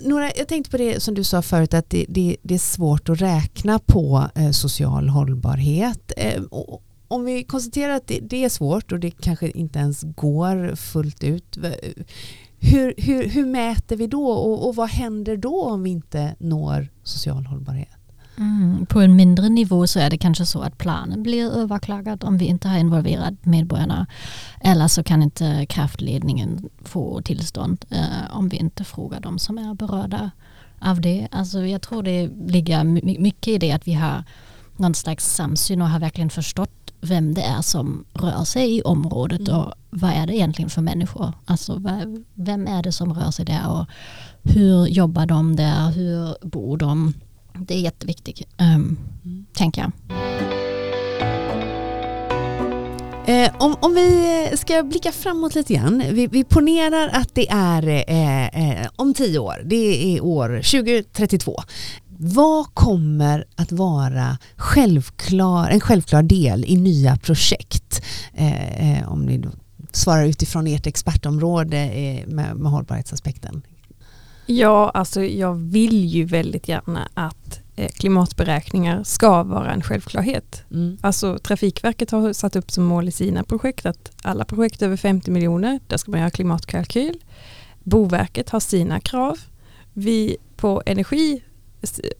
Nora, 0.06 0.32
jag 0.36 0.48
tänkte 0.48 0.72
på 0.72 0.78
det 0.78 1.04
som 1.04 1.14
du 1.16 1.24
sa 1.24 1.42
förut 1.42 1.74
att 1.74 1.90
det, 1.90 2.06
det, 2.10 2.38
det 2.42 2.54
är 2.54 2.60
svårt 2.60 3.10
att 3.10 3.22
räkna 3.22 3.80
på 3.80 4.30
eh, 4.36 4.52
social 4.52 5.10
hållbarhet. 5.10 6.12
Eh, 6.18 6.44
och, 6.44 6.84
om 7.08 7.26
vi 7.26 7.44
konstaterar 7.44 7.94
att 7.94 8.08
det, 8.08 8.20
det 8.20 8.44
är 8.44 8.50
svårt 8.50 8.92
och 8.92 9.00
det 9.00 9.12
kanske 9.12 9.50
inte 9.50 9.80
ens 9.80 10.02
går 10.04 10.76
fullt 10.76 11.24
ut. 11.24 11.58
Hur, 12.60 12.94
hur, 12.98 13.30
hur 13.30 13.46
mäter 13.46 13.96
vi 13.96 14.08
då 14.08 14.28
och, 14.28 14.68
och 14.68 14.76
vad 14.76 14.90
händer 14.90 15.38
då 15.38 15.64
om 15.64 15.84
vi 15.84 15.90
inte 15.90 16.36
når 16.40 16.88
social 17.04 17.46
hållbarhet? 17.46 17.90
Mm, 18.38 18.86
på 18.86 19.02
en 19.02 19.16
mindre 19.16 19.50
nivå 19.50 19.88
så 19.88 20.00
är 20.00 20.10
det 20.10 20.18
kanske 20.18 20.46
så 20.46 20.60
att 20.62 20.78
planen 20.78 21.24
blir 21.24 21.52
överklagad 21.52 22.24
om 22.24 22.38
vi 22.38 22.46
inte 22.46 22.68
har 22.68 22.78
involverat 22.78 23.34
medborgarna. 23.46 24.06
Eller 24.62 24.88
så 24.88 25.04
kan 25.04 25.24
inte 25.24 25.66
kraftledningen 25.70 26.70
få 26.84 27.22
tillstånd 27.22 27.86
eh, 27.90 28.38
om 28.38 28.50
vi 28.50 28.58
inte 28.58 28.84
frågar 28.84 29.20
de 29.20 29.40
som 29.40 29.58
är 29.58 29.74
berörda 29.74 30.32
av 30.80 31.02
det. 31.02 31.28
Alltså 31.32 31.66
jag 31.66 31.82
tror 31.82 32.04
det 32.04 32.30
ligger 32.48 32.84
my- 32.84 33.18
mycket 33.20 33.48
i 33.48 33.58
det 33.58 33.72
att 33.72 33.88
vi 33.88 33.94
har 33.94 34.24
någon 34.78 34.96
slags 34.96 35.36
samsyn 35.36 35.82
och 35.82 35.90
har 35.90 36.00
verkligen 36.00 36.30
förstått 36.30 36.72
vem 37.02 37.34
det 37.34 37.42
är 37.42 37.62
som 37.62 38.06
rör 38.14 38.44
sig 38.44 38.78
i 38.78 38.82
området 38.82 39.48
Mm. 39.50 39.60
och 39.62 39.74
vad 39.90 40.12
är 40.12 40.28
det 40.28 40.36
egentligen 40.36 40.70
för 40.70 40.82
människor? 40.82 41.34
Alltså 41.46 41.82
vem 42.34 42.68
är 42.68 42.84
det 42.84 42.92
som 42.92 43.14
rör 43.14 43.32
sig 43.32 43.46
där 43.46 43.68
och 43.70 43.86
hur 44.44 44.86
jobbar 44.88 45.26
de 45.26 45.56
där? 45.56 45.90
Hur 45.92 46.48
bor 46.48 46.78
de? 46.78 47.14
Det 47.60 47.74
är 47.74 47.80
jätteviktigt, 47.80 48.42
um, 48.60 48.98
Mm. 49.26 49.46
tänker 49.54 49.82
jag. 49.82 49.92
Eh, 53.28 53.52
om, 53.60 53.76
om 53.80 53.94
vi 53.94 54.50
ska 54.58 54.84
blicka 54.84 55.12
framåt 55.12 55.56
lite 55.56 55.74
grann. 55.74 56.04
Vi, 56.12 56.28
vi 56.28 56.44
ponerar 56.44 57.10
att 57.14 57.36
det 57.36 57.50
är 57.50 57.88
eh, 57.88 58.82
eh, 58.82 58.88
om 58.96 59.14
tio 59.14 59.40
år. 59.40 59.62
Det 59.66 60.16
är 60.16 60.24
år 60.24 60.62
2032. 60.64 61.62
Vad 62.20 62.66
kommer 62.74 63.46
att 63.56 63.72
vara 63.72 64.38
självklar, 64.56 65.70
en 65.70 65.80
självklar 65.80 66.24
del 66.24 66.66
i 66.68 66.76
nya 66.78 67.18
projekt? 67.18 68.02
Eh, 68.34 68.98
eh, 69.00 69.12
om 69.12 69.26
ni 69.26 69.44
svarar 69.92 70.26
utifrån 70.26 70.68
ert 70.68 70.88
expertområde 70.88 71.78
eh, 71.78 72.28
med, 72.28 72.56
med 72.56 72.72
hållbarhetsaspekten. 72.72 73.62
Ja, 74.48 74.90
alltså 74.90 75.24
jag 75.24 75.54
vill 75.54 76.06
ju 76.06 76.24
väldigt 76.24 76.68
gärna 76.68 77.10
att 77.14 77.60
eh, 77.76 77.90
klimatberäkningar 77.90 79.04
ska 79.04 79.44
vara 79.44 79.72
en 79.72 79.82
självklarhet. 79.82 80.64
Mm. 80.72 80.98
Alltså 81.02 81.40
Trafikverket 81.40 82.12
har 82.12 82.34
satt 82.34 82.56
upp 82.56 82.72
som 82.72 82.84
mål 82.84 83.08
i 83.08 83.12
sina 83.12 83.44
projekt 83.44 83.86
att 83.86 84.12
alla 84.24 84.46
projekt 84.46 84.82
över 84.82 84.98
50 84.98 85.32
miljoner, 85.32 85.80
där 85.88 85.98
ska 85.98 86.12
man 86.12 86.20
göra 86.20 86.30
klimatkalkyl. 86.30 87.24
Boverket 87.84 88.50
har 88.50 88.60
sina 88.60 89.00
krav. 89.00 89.40
Vi 89.94 90.38
på 90.56 90.84
energi, 90.86 91.44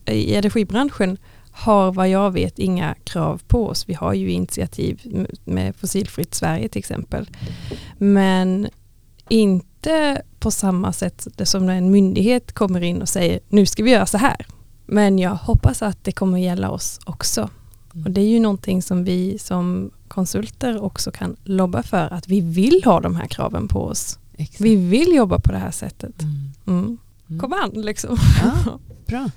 i 0.06 0.36
energibranschen 0.36 1.18
har 1.52 1.92
vad 1.92 2.10
jag 2.10 2.32
vet 2.32 2.60
inga 2.60 2.96
krav 3.04 3.42
på 3.48 3.68
oss. 3.68 3.90
Vi 3.90 3.94
har 3.94 4.14
ju 4.14 4.32
initiativ 4.32 5.26
med 5.44 5.76
fossilfritt 5.76 6.36
Sverige 6.36 6.70
till 6.70 6.80
exempel. 6.80 7.30
Men 7.98 8.68
inte 9.30 9.77
på 10.40 10.52
samma 10.52 10.94
sätt 10.94 11.28
som 11.44 11.66
när 11.66 11.76
en 11.76 11.92
myndighet 11.92 12.54
kommer 12.54 12.84
in 12.84 13.02
och 13.02 13.10
säger 13.10 13.40
nu 13.50 13.66
ska 13.66 13.84
vi 13.84 13.92
göra 13.92 14.06
så 14.06 14.18
här. 14.18 14.46
Men 14.86 15.20
jag 15.20 15.36
hoppas 15.36 15.82
att 15.82 16.04
det 16.04 16.12
kommer 16.12 16.38
gälla 16.38 16.70
oss 16.70 17.00
också. 17.06 17.50
Och 18.06 18.12
det 18.12 18.22
är 18.22 18.28
ju 18.28 18.40
någonting 18.40 18.82
som 18.82 19.04
vi 19.04 19.40
som 19.40 19.92
konsulter 20.08 20.84
också 20.84 21.12
kan 21.12 21.36
lobba 21.44 21.84
för 21.84 22.14
att 22.14 22.28
vi 22.28 22.42
vill 22.42 22.82
ha 22.86 23.00
de 23.00 23.16
här 23.16 23.28
kraven 23.28 23.68
på 23.68 23.84
oss. 23.84 24.20
Exakt. 24.38 24.62
Vi 24.62 24.76
vill 24.76 25.16
jobba 25.16 25.40
på 25.40 25.52
det 25.52 25.58
här 25.58 25.72
sättet. 25.72 26.22
Mm. 26.22 26.52
Mm. 26.68 26.98
Mm. 27.30 27.40
Kom 27.40 27.54
an 27.54 27.72
liksom. 27.74 28.18
Ja, 28.42 28.80
bra. 29.08 29.30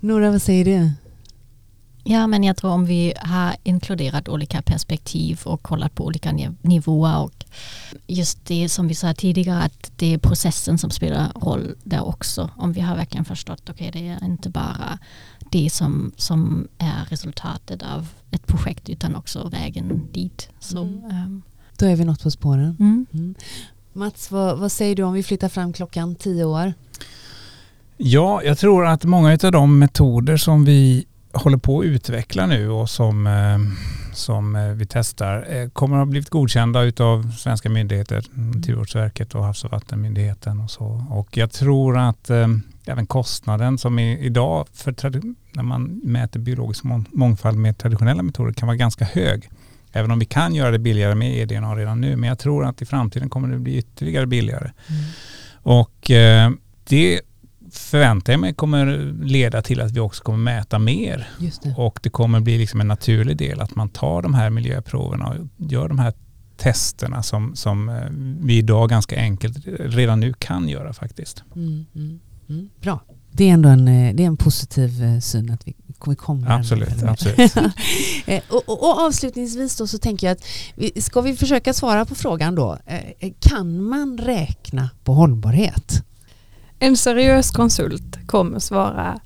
Nora, 0.00 0.30
vad 0.30 0.42
säger 0.42 0.64
du? 0.64 0.90
Ja, 2.04 2.26
men 2.26 2.44
jag 2.44 2.56
tror 2.56 2.70
om 2.70 2.86
vi 2.86 3.12
har 3.16 3.56
inkluderat 3.62 4.28
olika 4.28 4.62
perspektiv 4.62 5.40
och 5.44 5.62
kollat 5.62 5.94
på 5.94 6.04
olika 6.04 6.32
nivåer 6.62 7.22
och 7.22 7.44
just 8.06 8.46
det 8.46 8.68
som 8.68 8.88
vi 8.88 8.94
sa 8.94 9.14
tidigare 9.14 9.62
att 9.62 9.92
det 9.96 10.14
är 10.14 10.18
processen 10.18 10.78
som 10.78 10.90
spelar 10.90 11.32
roll 11.34 11.74
där 11.84 12.06
också. 12.06 12.50
Om 12.56 12.72
vi 12.72 12.80
har 12.80 12.96
verkligen 12.96 13.24
förstått, 13.24 13.70
okej 13.70 13.88
okay, 13.88 14.02
det 14.02 14.08
är 14.08 14.24
inte 14.24 14.50
bara 14.50 14.98
det 15.50 15.70
som, 15.70 16.12
som 16.16 16.68
är 16.78 17.04
resultatet 17.08 17.82
av 17.82 18.08
ett 18.30 18.46
projekt 18.46 18.88
utan 18.88 19.16
också 19.16 19.48
vägen 19.48 20.08
dit. 20.12 20.48
Så, 20.60 20.82
mm. 20.82 21.04
um. 21.04 21.42
Då 21.78 21.86
är 21.86 21.96
vi 21.96 22.04
något 22.04 22.22
på 22.22 22.30
spåren. 22.30 22.76
Mm. 22.80 23.06
Mm. 23.12 23.34
Mats, 23.92 24.30
vad, 24.30 24.58
vad 24.58 24.72
säger 24.72 24.96
du 24.96 25.02
om 25.02 25.12
vi 25.12 25.22
flyttar 25.22 25.48
fram 25.48 25.72
klockan 25.72 26.14
tio 26.14 26.44
år? 26.44 26.72
Ja, 27.96 28.42
jag 28.42 28.58
tror 28.58 28.86
att 28.86 29.04
många 29.04 29.38
av 29.42 29.52
de 29.52 29.78
metoder 29.78 30.36
som 30.36 30.64
vi 30.64 31.06
håller 31.36 31.58
på 31.58 31.80
att 31.80 31.84
utveckla 31.84 32.46
nu 32.46 32.70
och 32.70 32.90
som, 32.90 33.26
eh, 33.26 33.58
som 34.14 34.56
eh, 34.56 34.68
vi 34.68 34.86
testar 34.86 35.46
eh, 35.48 35.68
kommer 35.68 35.96
att 35.96 36.00
ha 36.00 36.06
blivit 36.06 36.30
godkända 36.30 36.82
utav 36.82 37.32
svenska 37.32 37.68
myndigheter, 37.68 38.24
Naturvårdsverket 38.30 39.34
och 39.34 39.44
Havs 39.44 39.64
och 39.64 39.70
vattenmyndigheten 39.70 40.60
och 40.60 40.70
så. 40.70 41.06
Och 41.10 41.36
jag 41.36 41.50
tror 41.50 41.98
att 41.98 42.30
även 42.86 43.06
kostnaden 43.06 43.78
som 43.78 43.98
är 43.98 44.18
idag 44.18 44.66
för 44.72 44.92
när 45.52 45.62
man 45.62 46.00
mäter 46.04 46.40
biologisk 46.40 46.84
mångfald 47.12 47.58
med 47.58 47.78
traditionella 47.78 48.22
metoder 48.22 48.52
kan 48.52 48.66
vara 48.66 48.76
ganska 48.76 49.04
hög. 49.04 49.50
Även 49.92 50.10
om 50.10 50.18
vi 50.18 50.24
kan 50.24 50.54
göra 50.54 50.70
det 50.70 50.78
billigare 50.78 51.14
med 51.14 51.36
eDNA 51.36 51.76
redan 51.76 52.00
nu. 52.00 52.16
Men 52.16 52.28
jag 52.28 52.38
tror 52.38 52.64
att 52.64 52.82
i 52.82 52.86
framtiden 52.86 53.28
kommer 53.28 53.48
det 53.48 53.58
bli 53.58 53.76
ytterligare 53.76 54.26
billigare. 54.26 54.70
Mm. 54.88 55.02
Och 55.62 56.10
eh, 56.10 56.50
det 56.88 57.20
förväntar 57.70 58.32
jag 58.32 58.40
mig 58.40 58.54
kommer 58.54 59.12
leda 59.24 59.62
till 59.62 59.80
att 59.80 59.92
vi 59.92 60.00
också 60.00 60.22
kommer 60.22 60.38
mäta 60.38 60.78
mer. 60.78 61.28
Det. 61.62 61.74
Och 61.76 62.00
det 62.02 62.10
kommer 62.10 62.40
bli 62.40 62.58
liksom 62.58 62.80
en 62.80 62.88
naturlig 62.88 63.36
del 63.36 63.60
att 63.60 63.74
man 63.74 63.88
tar 63.88 64.22
de 64.22 64.34
här 64.34 64.50
miljöproverna 64.50 65.26
och 65.26 65.36
gör 65.70 65.88
de 65.88 65.98
här 65.98 66.12
testerna 66.56 67.22
som, 67.22 67.56
som 67.56 67.88
eh, 67.88 67.94
vi 68.40 68.58
idag 68.58 68.90
ganska 68.90 69.16
enkelt 69.16 69.56
redan 69.78 70.20
nu 70.20 70.32
kan 70.32 70.68
göra 70.68 70.92
faktiskt. 70.92 71.42
Mm, 71.56 71.86
mm, 71.94 72.20
mm. 72.48 72.68
Bra. 72.80 73.00
Det 73.30 73.48
är 73.48 73.52
ändå 73.52 73.68
en, 73.68 73.88
eh, 73.88 74.14
det 74.14 74.22
är 74.22 74.26
en 74.26 74.36
positiv 74.36 75.04
eh, 75.04 75.20
syn 75.20 75.50
att 75.50 75.68
vi 75.68 75.74
kommer 75.98 76.16
komma 76.16 76.46
Absolut. 76.48 77.02
absolut. 77.02 77.56
och, 78.48 78.68
och, 78.68 78.82
och, 78.82 79.00
avslutningsvis 79.06 79.76
då 79.76 79.86
så 79.86 79.98
tänker 79.98 80.26
jag 80.26 80.34
att 80.34 80.44
vi, 80.74 81.02
ska 81.02 81.20
vi 81.20 81.36
försöka 81.36 81.72
svara 81.72 82.04
på 82.04 82.14
frågan 82.14 82.54
då. 82.54 82.78
Kan 83.40 83.82
man 83.82 84.18
räkna 84.18 84.90
på 85.04 85.14
hållbarhet? 85.14 86.02
En 86.78 86.96
seriös 86.96 87.50
konsult 87.50 88.26
kommer 88.26 88.58
svara 88.58 89.20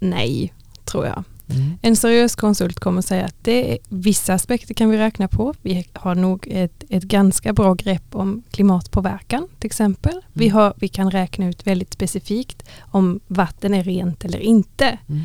nej, 0.00 0.52
tror 0.84 1.06
jag. 1.06 1.24
Mm. 1.50 1.78
En 1.82 1.96
seriös 1.96 2.36
konsult 2.36 2.80
kommer 2.80 3.02
säga 3.02 3.24
att 3.24 3.36
det 3.42 3.72
är, 3.72 3.78
vissa 3.88 4.34
aspekter 4.34 4.74
kan 4.74 4.90
vi 4.90 4.98
räkna 4.98 5.28
på. 5.28 5.54
Vi 5.62 5.86
har 5.92 6.14
nog 6.14 6.48
ett, 6.50 6.84
ett 6.88 7.02
ganska 7.02 7.52
bra 7.52 7.74
grepp 7.74 8.14
om 8.14 8.42
klimatpåverkan 8.50 9.48
till 9.58 9.66
exempel. 9.66 10.12
Mm. 10.12 10.24
Vi, 10.32 10.48
har, 10.48 10.74
vi 10.76 10.88
kan 10.88 11.10
räkna 11.10 11.48
ut 11.48 11.66
väldigt 11.66 11.92
specifikt 11.92 12.68
om 12.80 13.20
vatten 13.26 13.74
är 13.74 13.84
rent 13.84 14.24
eller 14.24 14.38
inte. 14.38 14.98
Mm. 15.08 15.22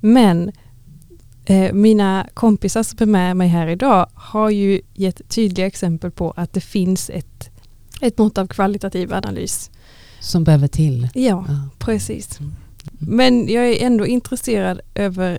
Men 0.00 0.52
eh, 1.44 1.72
mina 1.72 2.26
kompisar 2.34 2.82
som 2.82 2.98
är 3.00 3.06
med 3.06 3.36
mig 3.36 3.48
här 3.48 3.66
idag 3.66 4.06
har 4.14 4.50
ju 4.50 4.80
gett 4.94 5.28
tydliga 5.28 5.66
exempel 5.66 6.10
på 6.10 6.30
att 6.30 6.52
det 6.52 6.60
finns 6.60 7.10
ett, 7.10 7.50
ett 8.00 8.18
mått 8.18 8.38
av 8.38 8.46
kvalitativ 8.46 9.14
analys 9.14 9.70
som 10.24 10.44
behöver 10.44 10.68
till. 10.68 11.08
Ja, 11.14 11.44
ja. 11.48 11.68
precis. 11.78 12.40
Mm. 12.40 12.52
Men 12.98 13.48
jag 13.48 13.68
är 13.68 13.86
ändå 13.86 14.06
intresserad 14.06 14.80
över 14.94 15.38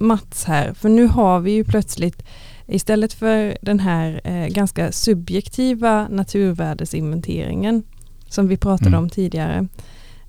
Mats 0.00 0.44
här, 0.44 0.74
för 0.74 0.88
nu 0.88 1.06
har 1.06 1.40
vi 1.40 1.50
ju 1.52 1.64
plötsligt 1.64 2.22
istället 2.66 3.12
för 3.12 3.58
den 3.62 3.80
här 3.80 4.20
eh, 4.24 4.46
ganska 4.46 4.92
subjektiva 4.92 6.08
naturvärdesinventeringen 6.08 7.82
som 8.28 8.48
vi 8.48 8.56
pratade 8.56 8.88
mm. 8.88 9.00
om 9.00 9.10
tidigare, 9.10 9.68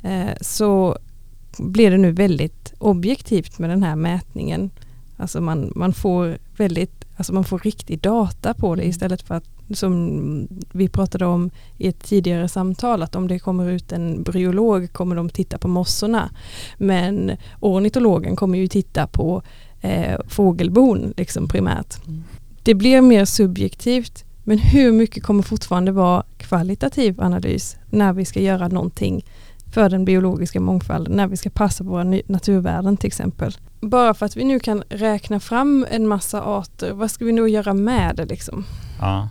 eh, 0.03 0.29
så 0.41 0.97
blir 1.57 1.91
det 1.91 1.97
nu 1.97 2.11
väldigt 2.11 2.73
objektivt 2.77 3.59
med 3.59 3.69
den 3.69 3.83
här 3.83 3.95
mätningen. 3.95 4.69
Alltså 5.17 5.41
man, 5.41 5.71
man 5.75 5.93
får 5.93 6.37
väldigt, 6.57 7.05
alltså 7.17 7.33
man 7.33 7.43
får 7.43 7.59
riktig 7.59 7.99
data 7.99 8.53
på 8.53 8.75
det 8.75 8.81
mm. 8.81 8.89
istället 8.89 9.21
för 9.21 9.35
att 9.35 9.50
som 9.73 10.47
vi 10.71 10.89
pratade 10.89 11.25
om 11.25 11.49
i 11.77 11.87
ett 11.87 12.03
tidigare 12.03 12.47
samtal 12.47 13.03
att 13.03 13.15
om 13.15 13.27
det 13.27 13.39
kommer 13.39 13.69
ut 13.69 13.91
en 13.91 14.23
bryolog 14.23 14.93
kommer 14.93 15.15
de 15.15 15.29
titta 15.29 15.57
på 15.57 15.67
mossorna. 15.67 16.29
Men 16.77 17.31
ornitologen 17.59 18.35
kommer 18.35 18.57
ju 18.57 18.67
titta 18.67 19.07
på 19.07 19.41
eh, 19.81 20.19
fågelbon 20.27 21.13
liksom 21.17 21.47
primärt. 21.47 22.07
Mm. 22.07 22.23
Det 22.63 22.73
blir 22.73 23.01
mer 23.01 23.25
subjektivt 23.25 24.25
men 24.43 24.57
hur 24.57 24.91
mycket 24.91 25.23
kommer 25.23 25.43
fortfarande 25.43 25.91
vara 25.91 26.23
kvalitativ 26.37 27.21
analys 27.21 27.77
när 27.89 28.13
vi 28.13 28.25
ska 28.25 28.39
göra 28.39 28.67
någonting 28.67 29.25
för 29.73 29.89
den 29.89 30.05
biologiska 30.05 30.59
mångfalden, 30.59 31.17
när 31.17 31.27
vi 31.27 31.37
ska 31.37 31.49
passa 31.49 31.83
på 31.83 31.89
våra 31.89 32.03
naturvärden 32.25 32.97
till 32.97 33.07
exempel. 33.07 33.57
Bara 33.79 34.13
för 34.13 34.25
att 34.25 34.37
vi 34.37 34.43
nu 34.43 34.59
kan 34.59 34.83
räkna 34.89 35.39
fram 35.39 35.85
en 35.89 36.07
massa 36.07 36.41
arter, 36.41 36.91
vad 36.91 37.11
ska 37.11 37.25
vi 37.25 37.31
nu 37.31 37.49
göra 37.49 37.73
med 37.73 38.15
det 38.15 38.25
liksom? 38.25 38.65
Ja 38.99 39.29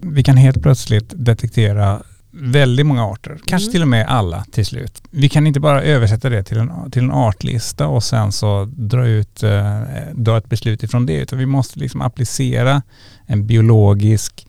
vi 0.00 0.22
kan 0.22 0.36
helt 0.36 0.62
plötsligt 0.62 1.12
detektera 1.16 2.02
väldigt 2.30 2.86
många 2.86 3.04
arter, 3.04 3.38
kanske 3.46 3.66
mm. 3.66 3.72
till 3.72 3.82
och 3.82 3.88
med 3.88 4.06
alla 4.06 4.44
till 4.44 4.66
slut. 4.66 5.02
Vi 5.10 5.28
kan 5.28 5.46
inte 5.46 5.60
bara 5.60 5.82
översätta 5.82 6.28
det 6.28 6.42
till 6.42 6.58
en, 6.58 6.90
till 6.90 7.02
en 7.02 7.10
artlista 7.10 7.86
och 7.86 8.04
sen 8.04 8.32
så 8.32 8.64
dra, 8.64 9.06
ut, 9.06 9.42
eh, 9.42 9.80
dra 10.14 10.38
ett 10.38 10.48
beslut 10.48 10.82
ifrån 10.82 11.06
det, 11.06 11.16
utan 11.16 11.38
vi 11.38 11.46
måste 11.46 11.78
liksom 11.78 12.02
applicera 12.02 12.82
en 13.26 13.46
biologisk 13.46 14.44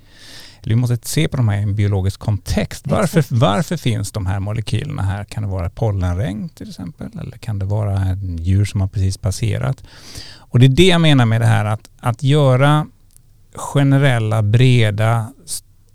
eller 0.64 0.76
vi 0.76 0.82
måste 0.82 0.98
se 1.08 1.28
på 1.28 1.38
de 1.38 1.50
här 1.50 1.58
i 1.60 1.64
en 1.64 1.76
biologisk 1.76 2.20
kontext. 2.20 2.88
Varför, 2.88 3.26
varför 3.30 3.78
finns 3.78 4.12
de 4.12 4.26
här 4.26 4.40
molekylerna 4.40 5.02
här? 5.02 5.24
Kan 5.24 5.44
det 5.44 5.50
vara 5.50 5.70
pollenregn 5.70 6.50
till 6.50 6.70
exempel? 6.70 7.08
Eller 7.22 7.38
kan 7.38 7.60
det 7.60 7.66
vara 7.66 8.18
djur 8.40 8.66
som 8.66 8.82
har 8.82 8.88
precis 8.88 9.18
passerat? 9.18 9.84
Och 10.38 10.60
det 10.60 10.66
är 10.66 10.70
det 10.70 10.88
jag 10.88 11.02
menar 11.02 11.26
med 11.26 11.42
det 11.42 11.48
här 11.48 11.66
att, 11.66 11.90
att 12.00 12.24
göra 12.24 12.88
generella, 13.56 14.44
breda 14.44 15.34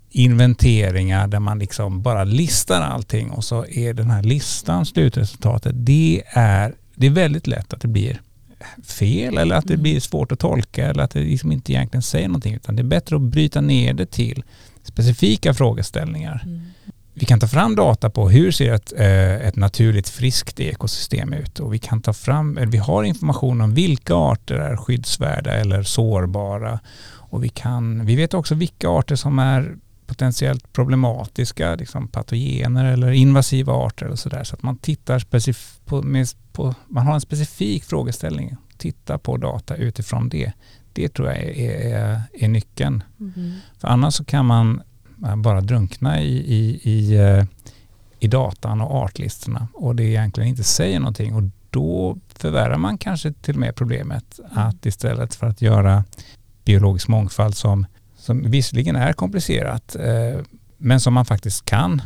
inventeringar 0.09 1.27
där 1.27 1.39
man 1.39 1.59
liksom 1.59 2.01
bara 2.01 2.23
listar 2.23 2.81
allting 2.81 3.29
och 3.31 3.43
så 3.43 3.65
är 3.65 3.93
den 3.93 4.09
här 4.09 4.23
listan 4.23 4.85
slutresultatet. 4.85 5.71
Det 5.75 6.23
är, 6.27 6.75
det 6.95 7.07
är 7.07 7.11
väldigt 7.11 7.47
lätt 7.47 7.73
att 7.73 7.81
det 7.81 7.87
blir 7.87 8.21
fel 8.83 9.37
eller 9.37 9.55
att 9.55 9.67
det 9.67 9.77
blir 9.77 9.99
svårt 9.99 10.31
att 10.31 10.39
tolka 10.39 10.87
eller 10.87 11.03
att 11.03 11.11
det 11.11 11.19
liksom 11.19 11.51
inte 11.51 11.73
egentligen 11.73 12.01
säger 12.01 12.27
någonting 12.27 12.55
utan 12.55 12.75
det 12.75 12.81
är 12.81 12.83
bättre 12.83 13.15
att 13.15 13.21
bryta 13.21 13.61
ner 13.61 13.93
det 13.93 14.05
till 14.05 14.43
specifika 14.83 15.53
frågeställningar. 15.53 16.41
Mm. 16.45 16.61
Vi 17.17 17.25
kan 17.25 17.39
ta 17.39 17.47
fram 17.47 17.75
data 17.75 18.09
på 18.09 18.29
hur 18.29 18.51
ser 18.51 18.73
ett, 18.73 18.93
eh, 18.97 19.47
ett 19.47 19.55
naturligt 19.55 20.09
friskt 20.09 20.59
ekosystem 20.59 21.33
ut 21.33 21.59
och 21.59 21.73
vi 21.73 21.79
kan 21.79 22.01
ta 22.01 22.13
fram, 22.13 22.59
vi 22.67 22.77
har 22.77 23.03
information 23.03 23.61
om 23.61 23.73
vilka 23.73 24.15
arter 24.15 24.55
är 24.55 24.77
skyddsvärda 24.77 25.51
eller 25.51 25.83
sårbara 25.83 26.79
och 27.35 27.43
vi, 27.43 27.49
kan, 27.49 28.05
vi 28.05 28.15
vet 28.15 28.33
också 28.33 28.55
vilka 28.55 28.89
arter 28.89 29.15
som 29.15 29.39
är 29.39 29.75
potentiellt 30.07 30.73
problematiska, 30.73 31.75
liksom 31.75 32.07
patogener 32.07 32.85
eller 32.85 33.11
invasiva 33.11 33.73
arter 33.73 34.05
eller 34.05 34.15
sådär. 34.15 34.43
Så 34.43 34.55
att 34.55 34.63
man 34.63 34.77
tittar 34.77 35.19
specif 35.19 35.79
på, 35.85 36.01
med, 36.01 36.27
på, 36.53 36.75
man 36.87 37.07
har 37.07 37.13
en 37.13 37.21
specifik 37.21 37.83
frågeställning, 37.83 38.55
titta 38.77 39.17
på 39.17 39.37
data 39.37 39.75
utifrån 39.75 40.29
det. 40.29 40.51
Det 40.93 41.09
tror 41.09 41.27
jag 41.27 41.37
är, 41.37 41.95
är, 41.95 42.21
är 42.33 42.47
nyckeln. 42.47 43.03
Mm. 43.19 43.53
För 43.79 43.87
annars 43.87 44.13
så 44.13 44.25
kan 44.25 44.45
man 44.45 44.81
bara 45.35 45.61
drunkna 45.61 46.21
i, 46.21 46.37
i, 46.37 46.79
i, 46.83 47.15
eh, 47.17 47.45
i 48.19 48.27
datan 48.27 48.81
och 48.81 48.95
artlistorna 48.95 49.67
och 49.73 49.95
det 49.95 50.03
egentligen 50.03 50.49
inte 50.49 50.63
säger 50.63 50.99
någonting 50.99 51.35
och 51.35 51.43
då 51.69 52.17
förvärrar 52.27 52.77
man 52.77 52.97
kanske 52.97 53.33
till 53.33 53.53
och 53.53 53.59
med 53.59 53.75
problemet 53.75 54.39
mm. 54.39 54.67
att 54.67 54.85
istället 54.85 55.35
för 55.35 55.47
att 55.47 55.61
göra 55.61 56.03
biologisk 56.65 57.07
mångfald 57.07 57.55
som, 57.55 57.85
som 58.17 58.51
visserligen 58.51 58.95
är 58.95 59.13
komplicerat 59.13 59.95
eh, 59.95 60.41
men 60.77 60.99
som 60.99 61.13
man 61.13 61.25
faktiskt 61.25 61.65
kan 61.65 62.01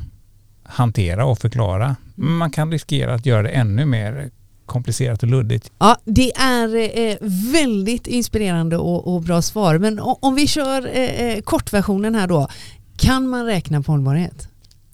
hantera 0.64 1.26
och 1.26 1.40
förklara. 1.40 1.96
Man 2.16 2.52
kan 2.52 2.72
riskera 2.72 3.14
att 3.14 3.26
göra 3.26 3.44
det 3.44 3.50
ännu 3.50 3.86
mer 3.86 4.30
komplicerat 4.66 5.24
och 5.24 5.30
luddigt. 5.30 5.72
Ja, 5.80 5.98
det 6.06 6.36
är 6.36 7.00
eh, 7.00 7.18
väldigt 7.52 8.08
inspirerande 8.08 8.78
och, 8.78 9.22
bra 9.22 9.42
svar. 9.42 9.78
Men 9.78 10.00
om 10.00 10.36
vi 10.36 10.48
kör 10.48 10.88
eh, 10.88 11.04
eh, 11.04 11.42
kortversionen 11.42 12.16
här 12.16 12.28
då. 12.28 12.48
Kan 13.00 13.28
man 13.28 13.46
räkna 13.46 13.82
på 13.82 13.92
hållbarhet? 13.92 14.48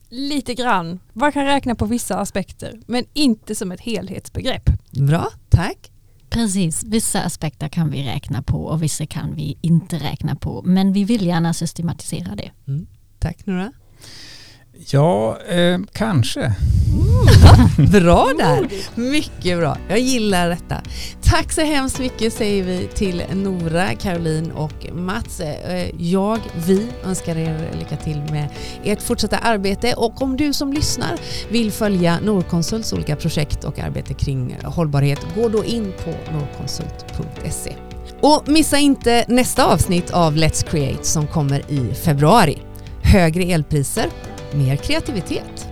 Lite 0.09 0.53
grann. 0.53 0.99
Man 1.13 1.31
kan 1.31 1.45
räkna 1.45 1.75
på 1.75 1.85
vissa 1.85 2.17
aspekter 2.17 2.79
men 2.87 3.05
inte 3.13 3.55
som 3.55 3.71
ett 3.71 3.81
helhetsbegrepp. 3.81 4.69
Bra, 4.91 5.27
tack. 5.49 5.91
Precis, 6.29 6.83
vissa 6.83 7.21
aspekter 7.21 7.67
kan 7.67 7.91
vi 7.91 8.03
räkna 8.03 8.41
på 8.41 8.65
och 8.65 8.83
vissa 8.83 9.05
kan 9.05 9.35
vi 9.35 9.57
inte 9.61 9.97
räkna 9.97 10.35
på. 10.35 10.61
Men 10.65 10.93
vi 10.93 11.03
vill 11.03 11.25
gärna 11.25 11.53
systematisera 11.53 12.35
det. 12.35 12.51
Mm. 12.67 12.87
Tack 13.19 13.45
Nora. 13.45 13.71
Ja, 14.77 15.37
eh, 15.49 15.79
kanske. 15.93 16.55
Bra 17.91 18.31
där! 18.37 18.67
Mycket 19.11 19.57
bra. 19.57 19.77
Jag 19.89 19.99
gillar 19.99 20.49
detta. 20.49 20.81
Tack 21.23 21.51
så 21.51 21.61
hemskt 21.61 21.99
mycket 21.99 22.33
säger 22.33 22.63
vi 22.63 22.87
till 22.93 23.23
Nora, 23.33 23.93
Caroline 23.95 24.51
och 24.51 24.93
Mats. 24.93 25.39
Eh, 25.39 25.89
Jag, 25.97 26.39
vi 26.67 26.87
önskar 27.05 27.35
er 27.37 27.69
lycka 27.79 27.97
till 27.97 28.17
med 28.31 28.47
ert 28.83 29.01
fortsatta 29.01 29.37
arbete 29.37 29.93
och 29.93 30.21
om 30.21 30.37
du 30.37 30.53
som 30.53 30.73
lyssnar 30.73 31.19
vill 31.49 31.71
följa 31.71 32.19
Norconsults 32.19 32.93
olika 32.93 33.15
projekt 33.15 33.63
och 33.63 33.79
arbete 33.79 34.13
kring 34.13 34.57
hållbarhet, 34.63 35.19
gå 35.35 35.49
då 35.49 35.65
in 35.65 35.93
på 36.03 36.33
norconsult.se. 36.33 37.75
Och 38.21 38.43
missa 38.47 38.77
inte 38.77 39.25
nästa 39.27 39.65
avsnitt 39.65 40.11
av 40.11 40.35
Let's 40.35 40.69
Create 40.69 41.03
som 41.03 41.27
kommer 41.27 41.71
i 41.71 41.93
februari. 41.93 42.57
Högre 43.03 43.43
elpriser, 43.43 44.05
mer 44.53 44.77
kreativitet. 44.77 45.67